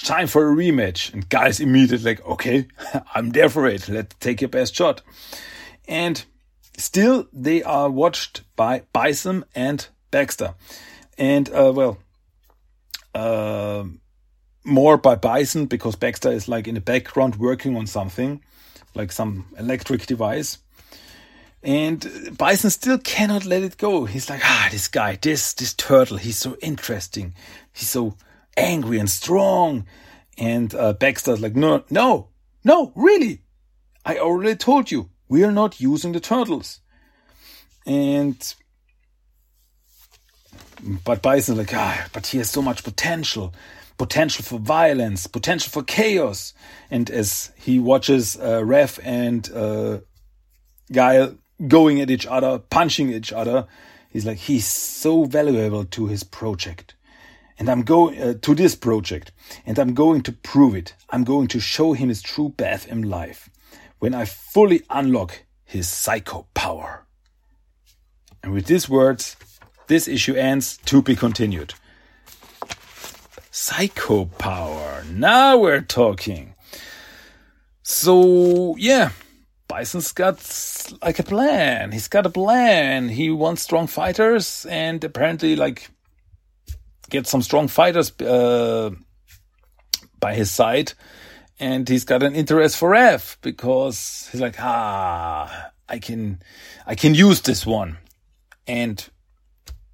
time 0.04 0.28
for 0.28 0.52
a 0.52 0.56
rematch. 0.56 1.14
And 1.14 1.28
guys 1.30 1.60
immediately 1.60 2.12
like, 2.12 2.26
okay, 2.26 2.68
I'm 3.16 3.32
there 3.32 3.50
for 3.50 3.68
it. 3.68 3.90
Let's 3.90 4.16
take 4.20 4.42
your 4.42 4.50
best 4.50 4.76
shot. 4.76 5.02
And 5.88 6.24
still 6.78 7.28
they 7.34 7.64
are 7.64 7.90
watched 7.90 8.44
by 8.56 8.84
Bison 8.94 9.46
and 9.56 9.88
Baxter. 10.12 10.56
And, 11.18 11.50
uh, 11.50 11.74
well, 11.76 11.98
uh, 13.14 13.84
more 14.64 14.98
by 14.98 15.16
Bison 15.16 15.66
because 15.66 15.96
Baxter 15.96 16.32
is 16.32 16.48
like 16.48 16.68
in 16.68 16.76
the 16.76 16.82
background 16.82 17.36
working 17.38 17.76
on 17.76 17.88
something, 17.88 18.42
like 18.96 19.12
some 19.12 19.46
electric 19.58 20.06
device. 20.06 20.60
And 21.62 22.38
Bison 22.38 22.70
still 22.70 23.00
cannot 23.00 23.46
let 23.46 23.64
it 23.64 23.78
go. 23.78 24.06
He's 24.06 24.30
like, 24.30 24.42
ah, 24.44 24.70
this 24.72 24.88
guy, 24.88 25.18
this, 25.22 25.54
this 25.54 25.74
turtle, 25.74 26.18
he's 26.18 26.38
so 26.38 26.56
interesting. 26.62 27.34
He's 27.74 27.90
so 27.90 28.16
angry 28.60 29.00
and 29.00 29.10
strong. 29.10 29.86
And 30.38 30.74
uh, 30.74 30.94
Baxter's 30.94 31.42
like, 31.42 31.56
no, 31.56 31.84
no, 31.90 32.30
no, 32.64 32.92
really. 32.96 33.42
I 34.06 34.18
already 34.18 34.56
told 34.56 34.92
you, 34.92 35.10
we 35.28 35.44
are 35.44 35.52
not 35.52 35.82
using 35.82 36.12
the 36.12 36.20
turtles. 36.20 36.80
And, 37.86 38.56
but 41.04 41.22
Bison's 41.22 41.58
like, 41.58 41.74
ah, 41.74 42.08
but 42.14 42.28
he 42.28 42.38
has 42.38 42.50
so 42.50 42.62
much 42.62 42.84
potential. 42.84 43.54
Potential 43.98 44.46
for 44.46 44.60
violence, 44.60 45.28
potential 45.28 45.70
for 45.72 45.84
chaos. 45.84 46.54
And 46.90 47.10
as 47.12 47.52
he 47.58 47.80
watches 47.80 48.38
uh, 48.38 48.62
Raph 48.62 49.00
and 49.04 49.52
uh, 49.52 50.00
Guile 50.92 51.36
going 51.68 52.00
at 52.00 52.10
each 52.10 52.26
other, 52.26 52.60
punching 52.60 53.12
each 53.12 53.34
other, 53.34 53.68
he's 54.10 54.26
like, 54.26 54.38
he's 54.38 54.66
so 54.66 55.26
valuable 55.26 55.84
to 55.84 56.08
his 56.08 56.24
project 56.24 56.96
and 57.60 57.70
I'm 57.70 57.84
going 57.84 58.20
uh, 58.20 58.34
to 58.42 58.56
this 58.56 58.74
project 58.74 59.32
and 59.66 59.78
I'm 59.78 59.94
going 59.94 60.22
to 60.24 60.32
prove 60.32 60.76
it. 60.76 60.96
I'm 61.10 61.26
going 61.26 61.48
to 61.50 61.60
show 61.60 61.92
him 61.94 62.08
his 62.08 62.22
true 62.22 62.54
path 62.58 62.88
in 62.88 63.10
life 63.10 63.50
when 64.00 64.16
I 64.16 64.26
fully 64.26 64.82
unlock 64.90 65.44
his 65.66 65.90
psycho 65.90 66.48
power. 66.54 67.06
And 68.42 68.54
with 68.54 68.66
these 68.68 68.88
words, 68.88 69.36
this 69.88 70.08
issue 70.08 70.36
ends 70.36 70.78
to 70.86 71.02
be 71.02 71.16
continued. 71.16 71.74
Psycho 73.52 74.26
power. 74.26 75.04
Now 75.12 75.58
we're 75.58 75.82
talking. 75.82 76.54
So, 77.84 78.76
yeah, 78.78 79.12
Bison's 79.68 80.14
got 80.14 80.40
like 81.02 81.20
a 81.20 81.24
plan. 81.24 81.92
He's 81.92 82.08
got 82.08 82.26
a 82.26 82.30
plan. 82.30 83.10
He 83.10 83.30
wants 83.30 83.64
strong 83.64 83.88
fighters 83.88 84.66
and 84.70 85.04
apparently 85.04 85.56
like 85.58 85.90
get 87.10 87.28
some 87.28 87.42
strong 87.42 87.68
fighters 87.68 88.12
uh, 88.22 88.92
by 90.20 90.34
his 90.34 90.52
side, 90.52 90.94
and 91.60 91.88
he's 91.88 92.06
got 92.06 92.24
an 92.24 92.36
interest 92.36 92.78
for 92.78 92.96
F 92.96 93.38
because 93.42 94.30
he's 94.32 94.42
like, 94.42 94.56
ah, 94.60 95.72
I 95.88 96.00
can, 96.00 96.42
I 96.86 96.96
can 96.96 97.16
use 97.16 97.42
this 97.42 97.66
one, 97.66 97.98
and 98.68 99.08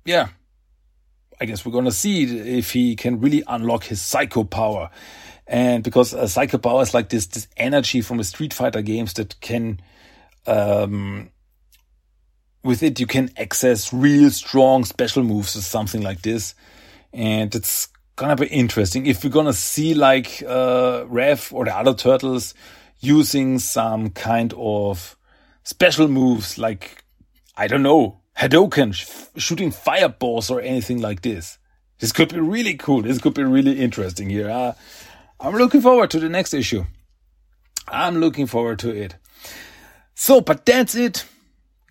yeah, 0.04 0.30
I 1.40 1.46
guess 1.46 1.66
we're 1.66 1.72
gonna 1.72 1.92
see 1.92 2.58
if 2.58 2.72
he 2.72 2.96
can 2.96 3.20
really 3.20 3.44
unlock 3.48 3.86
his 3.86 4.02
psycho 4.02 4.44
power, 4.44 4.90
and 5.48 5.84
because 5.84 6.14
uh, 6.14 6.28
psycho 6.28 6.58
power 6.58 6.82
is 6.82 6.94
like 6.94 7.10
this 7.10 7.28
this 7.28 7.48
energy 7.58 8.02
from 8.02 8.18
the 8.18 8.24
Street 8.24 8.54
Fighter 8.54 8.82
games 8.82 9.14
that 9.14 9.40
can. 9.42 9.80
Um, 10.48 11.32
with 12.66 12.82
it, 12.82 13.00
you 13.00 13.06
can 13.06 13.30
access 13.38 13.94
real 13.94 14.32
strong 14.32 14.84
special 14.84 15.24
moves 15.24 15.56
or 15.56 15.62
something 15.62 16.02
like 16.02 16.24
this 16.24 16.56
and 17.16 17.56
it's 17.56 17.88
gonna 18.18 18.36
be 18.36 18.48
interesting 18.48 19.06
if 19.06 19.24
we're 19.24 19.30
gonna 19.30 19.54
see 19.54 19.94
like 19.94 20.44
uh, 20.46 21.06
Raph 21.06 21.52
or 21.54 21.66
the 21.66 21.76
other 21.76 21.94
turtles 21.94 22.54
using 23.00 23.60
some 23.60 24.10
kind 24.10 24.54
of 24.58 25.16
special 25.64 26.08
moves, 26.08 26.58
like 26.58 27.04
I 27.56 27.68
don't 27.68 27.84
know, 27.84 28.22
Hadoken, 28.38 28.94
sh 28.94 29.40
shooting 29.42 29.72
fireballs 29.72 30.50
or 30.50 30.62
anything 30.62 31.02
like 31.02 31.22
this. 31.22 31.58
This 32.00 32.12
could 32.12 32.34
be 32.34 32.40
really 32.40 32.76
cool. 32.76 33.02
This 33.02 33.20
could 33.20 33.34
be 33.34 33.44
really 33.44 33.80
interesting 33.80 34.30
here. 34.30 34.50
Uh, 34.50 34.74
I'm 35.40 35.56
looking 35.56 35.82
forward 35.82 36.12
to 36.12 36.20
the 36.20 36.30
next 36.30 36.54
issue. 36.54 36.84
I'm 37.88 38.18
looking 38.18 38.48
forward 38.48 38.80
to 38.80 38.90
it. 38.90 39.16
So, 40.16 40.42
but 40.42 40.66
that's 40.66 40.96
it. 40.96 41.26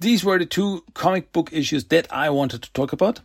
These 0.00 0.24
were 0.24 0.38
the 0.38 0.46
two 0.46 0.84
comic 0.92 1.32
book 1.32 1.50
issues 1.52 1.84
that 1.86 2.12
I 2.12 2.28
wanted 2.30 2.62
to 2.62 2.72
talk 2.72 2.92
about. 2.92 3.20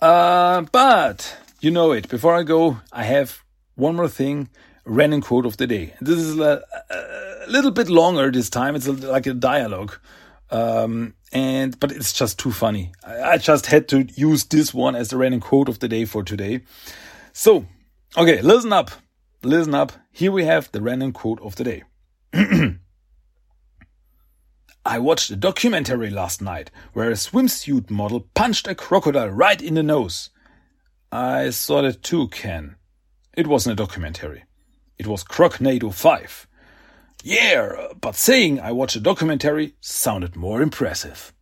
Uh, 0.00 0.62
but 0.72 1.36
you 1.60 1.70
know 1.70 1.92
it. 1.92 2.08
Before 2.08 2.34
I 2.34 2.42
go, 2.42 2.78
I 2.92 3.04
have 3.04 3.42
one 3.74 3.96
more 3.96 4.08
thing. 4.08 4.48
Running 4.86 5.22
quote 5.22 5.46
of 5.46 5.56
the 5.56 5.66
day. 5.66 5.94
This 6.02 6.18
is 6.18 6.38
a, 6.38 6.62
a 6.90 7.48
little 7.48 7.70
bit 7.70 7.88
longer 7.88 8.30
this 8.30 8.50
time. 8.50 8.76
It's 8.76 8.86
a, 8.86 8.92
like 8.92 9.26
a 9.26 9.32
dialogue. 9.32 9.96
Um, 10.50 11.14
and 11.32 11.78
but 11.80 11.90
it's 11.90 12.12
just 12.12 12.38
too 12.38 12.52
funny. 12.52 12.92
I, 13.02 13.22
I 13.22 13.38
just 13.38 13.66
had 13.66 13.88
to 13.88 14.06
use 14.14 14.44
this 14.44 14.74
one 14.74 14.94
as 14.94 15.08
the 15.08 15.16
random 15.16 15.40
quote 15.40 15.70
of 15.70 15.78
the 15.78 15.88
day 15.88 16.04
for 16.04 16.22
today. 16.22 16.60
So, 17.32 17.66
okay, 18.16 18.42
listen 18.42 18.72
up, 18.72 18.90
listen 19.42 19.74
up. 19.74 19.92
Here 20.12 20.30
we 20.30 20.44
have 20.44 20.70
the 20.70 20.82
random 20.82 21.12
quote 21.12 21.40
of 21.40 21.56
the 21.56 21.64
day. 21.64 21.82
I 24.86 24.98
watched 24.98 25.30
a 25.30 25.36
documentary 25.36 26.10
last 26.10 26.42
night 26.42 26.70
where 26.92 27.08
a 27.08 27.14
swimsuit 27.14 27.90
model 27.90 28.28
punched 28.34 28.68
a 28.68 28.74
crocodile 28.74 29.30
right 29.30 29.60
in 29.60 29.74
the 29.74 29.82
nose. 29.82 30.28
I 31.10 31.50
saw 31.50 31.80
that 31.82 32.02
too, 32.02 32.28
Ken. 32.28 32.76
It 33.34 33.46
wasn't 33.46 33.72
a 33.72 33.82
documentary. 33.82 34.44
It 34.98 35.06
was 35.06 35.24
Crocnado 35.24 35.92
5. 35.92 36.46
Yeah, 37.22 37.88
but 37.98 38.14
saying 38.14 38.60
I 38.60 38.72
watched 38.72 38.96
a 38.96 39.00
documentary 39.00 39.74
sounded 39.80 40.36
more 40.36 40.60
impressive. 40.60 41.32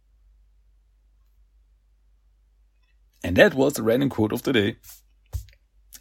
And 3.24 3.36
that 3.36 3.54
was 3.54 3.74
the 3.74 3.82
random 3.82 4.08
quote 4.08 4.32
of 4.32 4.44
the 4.44 4.52
day. 4.52 4.76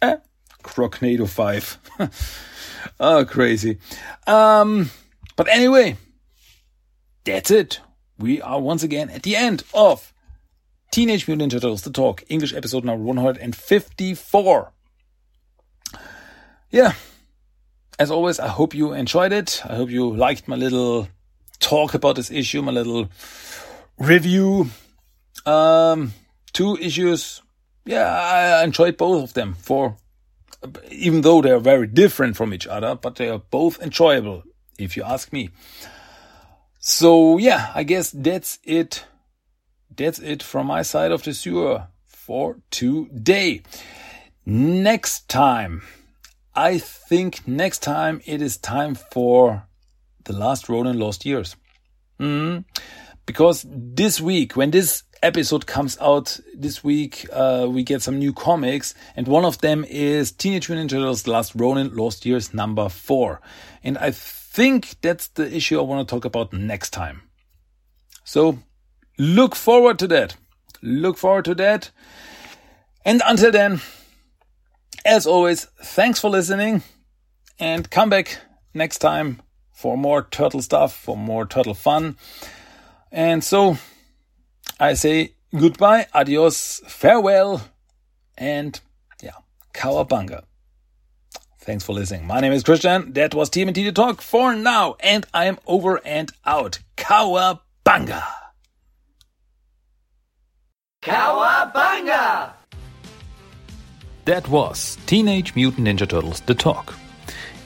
Eh, 0.00 0.16
Crocnado 0.62 1.28
5. 1.28 2.10
oh, 3.00 3.24
crazy. 3.28 3.78
Um, 4.28 4.90
but 5.34 5.48
anyway, 5.48 5.96
that's 7.24 7.50
it. 7.50 7.80
We 8.18 8.40
are 8.42 8.60
once 8.60 8.82
again 8.82 9.10
at 9.10 9.22
the 9.22 9.36
end 9.36 9.64
of 9.74 10.12
Teenage 10.90 11.26
Mutant 11.26 11.52
Ninja 11.52 11.60
Turtles 11.60 11.82
The 11.82 11.90
Talk, 11.90 12.24
English 12.28 12.54
episode 12.54 12.84
number 12.84 13.02
154. 13.04 14.72
Yeah, 16.70 16.94
as 17.98 18.10
always, 18.10 18.40
I 18.40 18.48
hope 18.48 18.74
you 18.74 18.92
enjoyed 18.92 19.32
it. 19.32 19.62
I 19.64 19.76
hope 19.76 19.90
you 19.90 20.14
liked 20.14 20.48
my 20.48 20.56
little 20.56 21.08
talk 21.60 21.94
about 21.94 22.16
this 22.16 22.30
issue, 22.30 22.62
my 22.62 22.72
little 22.72 23.08
review. 23.98 24.70
Um, 25.46 26.12
two 26.52 26.76
issues. 26.76 27.42
Yeah, 27.84 28.06
I 28.06 28.64
enjoyed 28.64 28.96
both 28.96 29.22
of 29.24 29.34
them 29.34 29.54
for, 29.54 29.96
even 30.90 31.20
though 31.20 31.42
they 31.42 31.50
are 31.50 31.58
very 31.58 31.86
different 31.86 32.36
from 32.36 32.54
each 32.54 32.66
other, 32.66 32.94
but 32.94 33.16
they 33.16 33.28
are 33.28 33.38
both 33.38 33.80
enjoyable, 33.82 34.44
if 34.78 34.96
you 34.96 35.02
ask 35.02 35.32
me. 35.32 35.50
So 36.84 37.38
yeah, 37.38 37.70
I 37.76 37.84
guess 37.84 38.10
that's 38.10 38.58
it. 38.64 39.04
That's 39.96 40.18
it 40.18 40.42
from 40.42 40.66
my 40.66 40.82
side 40.82 41.12
of 41.12 41.22
the 41.22 41.32
sewer 41.32 41.86
for 42.08 42.58
today. 42.72 43.62
Next 44.44 45.28
time. 45.28 45.82
I 46.56 46.78
think 46.78 47.46
next 47.46 47.84
time 47.84 48.20
it 48.26 48.42
is 48.42 48.56
time 48.56 48.96
for 48.96 49.68
the 50.24 50.32
last 50.32 50.68
Ronin 50.68 50.98
Lost 50.98 51.24
Years. 51.24 51.54
Mm. 52.18 52.64
Because 53.26 53.64
this 53.68 54.20
week, 54.20 54.56
when 54.56 54.72
this 54.72 55.04
episode 55.22 55.66
comes 55.66 55.96
out 56.00 56.38
this 56.54 56.82
week, 56.82 57.26
uh, 57.32 57.66
we 57.68 57.82
get 57.82 58.02
some 58.02 58.18
new 58.18 58.32
comics, 58.32 58.94
and 59.16 59.28
one 59.28 59.44
of 59.44 59.60
them 59.60 59.84
is 59.88 60.32
Teenage 60.32 60.68
Mutant 60.68 60.90
Ninja 60.90 60.96
Turtles: 60.96 61.26
Last 61.26 61.54
Ronin 61.54 61.94
Lost 61.94 62.26
Years 62.26 62.52
number 62.52 62.88
four, 62.88 63.40
and 63.82 63.96
I 63.98 64.10
think 64.10 64.96
that's 65.00 65.28
the 65.28 65.54
issue 65.54 65.78
I 65.78 65.82
want 65.82 66.06
to 66.06 66.12
talk 66.14 66.24
about 66.24 66.52
next 66.52 66.90
time. 66.90 67.22
So 68.24 68.58
look 69.18 69.54
forward 69.54 69.98
to 70.00 70.06
that. 70.08 70.36
Look 70.82 71.16
forward 71.16 71.44
to 71.46 71.54
that. 71.54 71.90
And 73.04 73.22
until 73.24 73.50
then. 73.50 73.80
As 75.04 75.26
always, 75.26 75.64
thanks 75.82 76.20
for 76.20 76.30
listening 76.30 76.82
and 77.58 77.90
come 77.90 78.08
back 78.08 78.38
next 78.72 78.98
time 78.98 79.42
for 79.72 79.96
more 79.96 80.22
turtle 80.22 80.62
stuff, 80.62 80.94
for 80.94 81.16
more 81.16 81.44
turtle 81.44 81.74
fun. 81.74 82.16
And 83.10 83.42
so 83.42 83.78
I 84.82 84.94
say 84.94 85.34
goodbye, 85.56 86.08
adios, 86.12 86.80
farewell, 86.88 87.62
and 88.36 88.80
yeah, 89.22 89.36
cowabunga. 89.72 90.42
Thanks 91.60 91.84
for 91.84 91.92
listening. 91.92 92.26
My 92.26 92.40
name 92.40 92.52
is 92.52 92.64
Christian. 92.64 93.12
That 93.12 93.32
was 93.32 93.48
TMNT 93.48 93.84
to 93.84 93.92
Talk 93.92 94.20
for 94.20 94.56
now, 94.56 94.96
and 94.98 95.24
I 95.32 95.44
am 95.44 95.60
over 95.68 96.00
and 96.04 96.32
out. 96.44 96.80
Cowabunga! 96.96 98.24
Cowabunga! 101.00 102.50
That 104.24 104.48
was 104.48 104.98
Teenage 105.06 105.54
Mutant 105.54 105.86
Ninja 105.86 106.08
Turtles 106.08 106.40
The 106.40 106.56
Talk. 106.56 106.92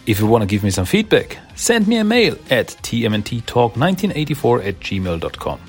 If 0.05 0.21
you 0.21 0.27
want 0.27 0.43
to 0.43 0.47
give 0.47 0.63
me 0.63 0.69
some 0.69 0.85
feedback, 0.85 1.39
send 1.55 1.89
me 1.89 1.97
a 1.97 2.05
mail 2.05 2.37
at 2.51 2.77
tmnttalk1984 2.83 4.67
at 4.67 4.81
gmail.com. 4.81 5.61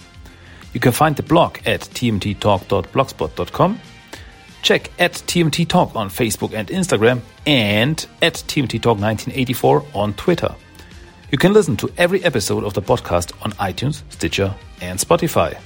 You 0.74 0.80
can 0.80 0.92
find 0.92 1.16
the 1.16 1.24
blog 1.24 1.58
at 1.66 1.82
tmnttalk.blogspot.com. 1.82 3.80
Check 4.62 4.92
at 5.00 5.14
TMNT 5.14 5.68
Talk 5.68 5.96
on 5.96 6.10
Facebook 6.10 6.54
and 6.54 6.68
Instagram 6.68 7.22
and 7.46 8.06
at 8.22 8.34
TMNT 8.34 8.82
Talk 8.82 9.00
1984 9.00 9.86
on 9.94 10.14
Twitter. 10.16 10.54
You 11.32 11.38
can 11.38 11.54
listen 11.54 11.76
to 11.78 11.92
every 11.98 12.24
episode 12.24 12.64
of 12.64 12.74
the 12.74 12.82
podcast 12.82 13.34
on 13.44 13.52
iTunes, 13.54 14.04
Stitcher, 14.10 14.54
and 14.82 14.98
Spotify. 15.00 15.58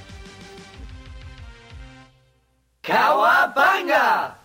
Cowabunga! 2.82 4.41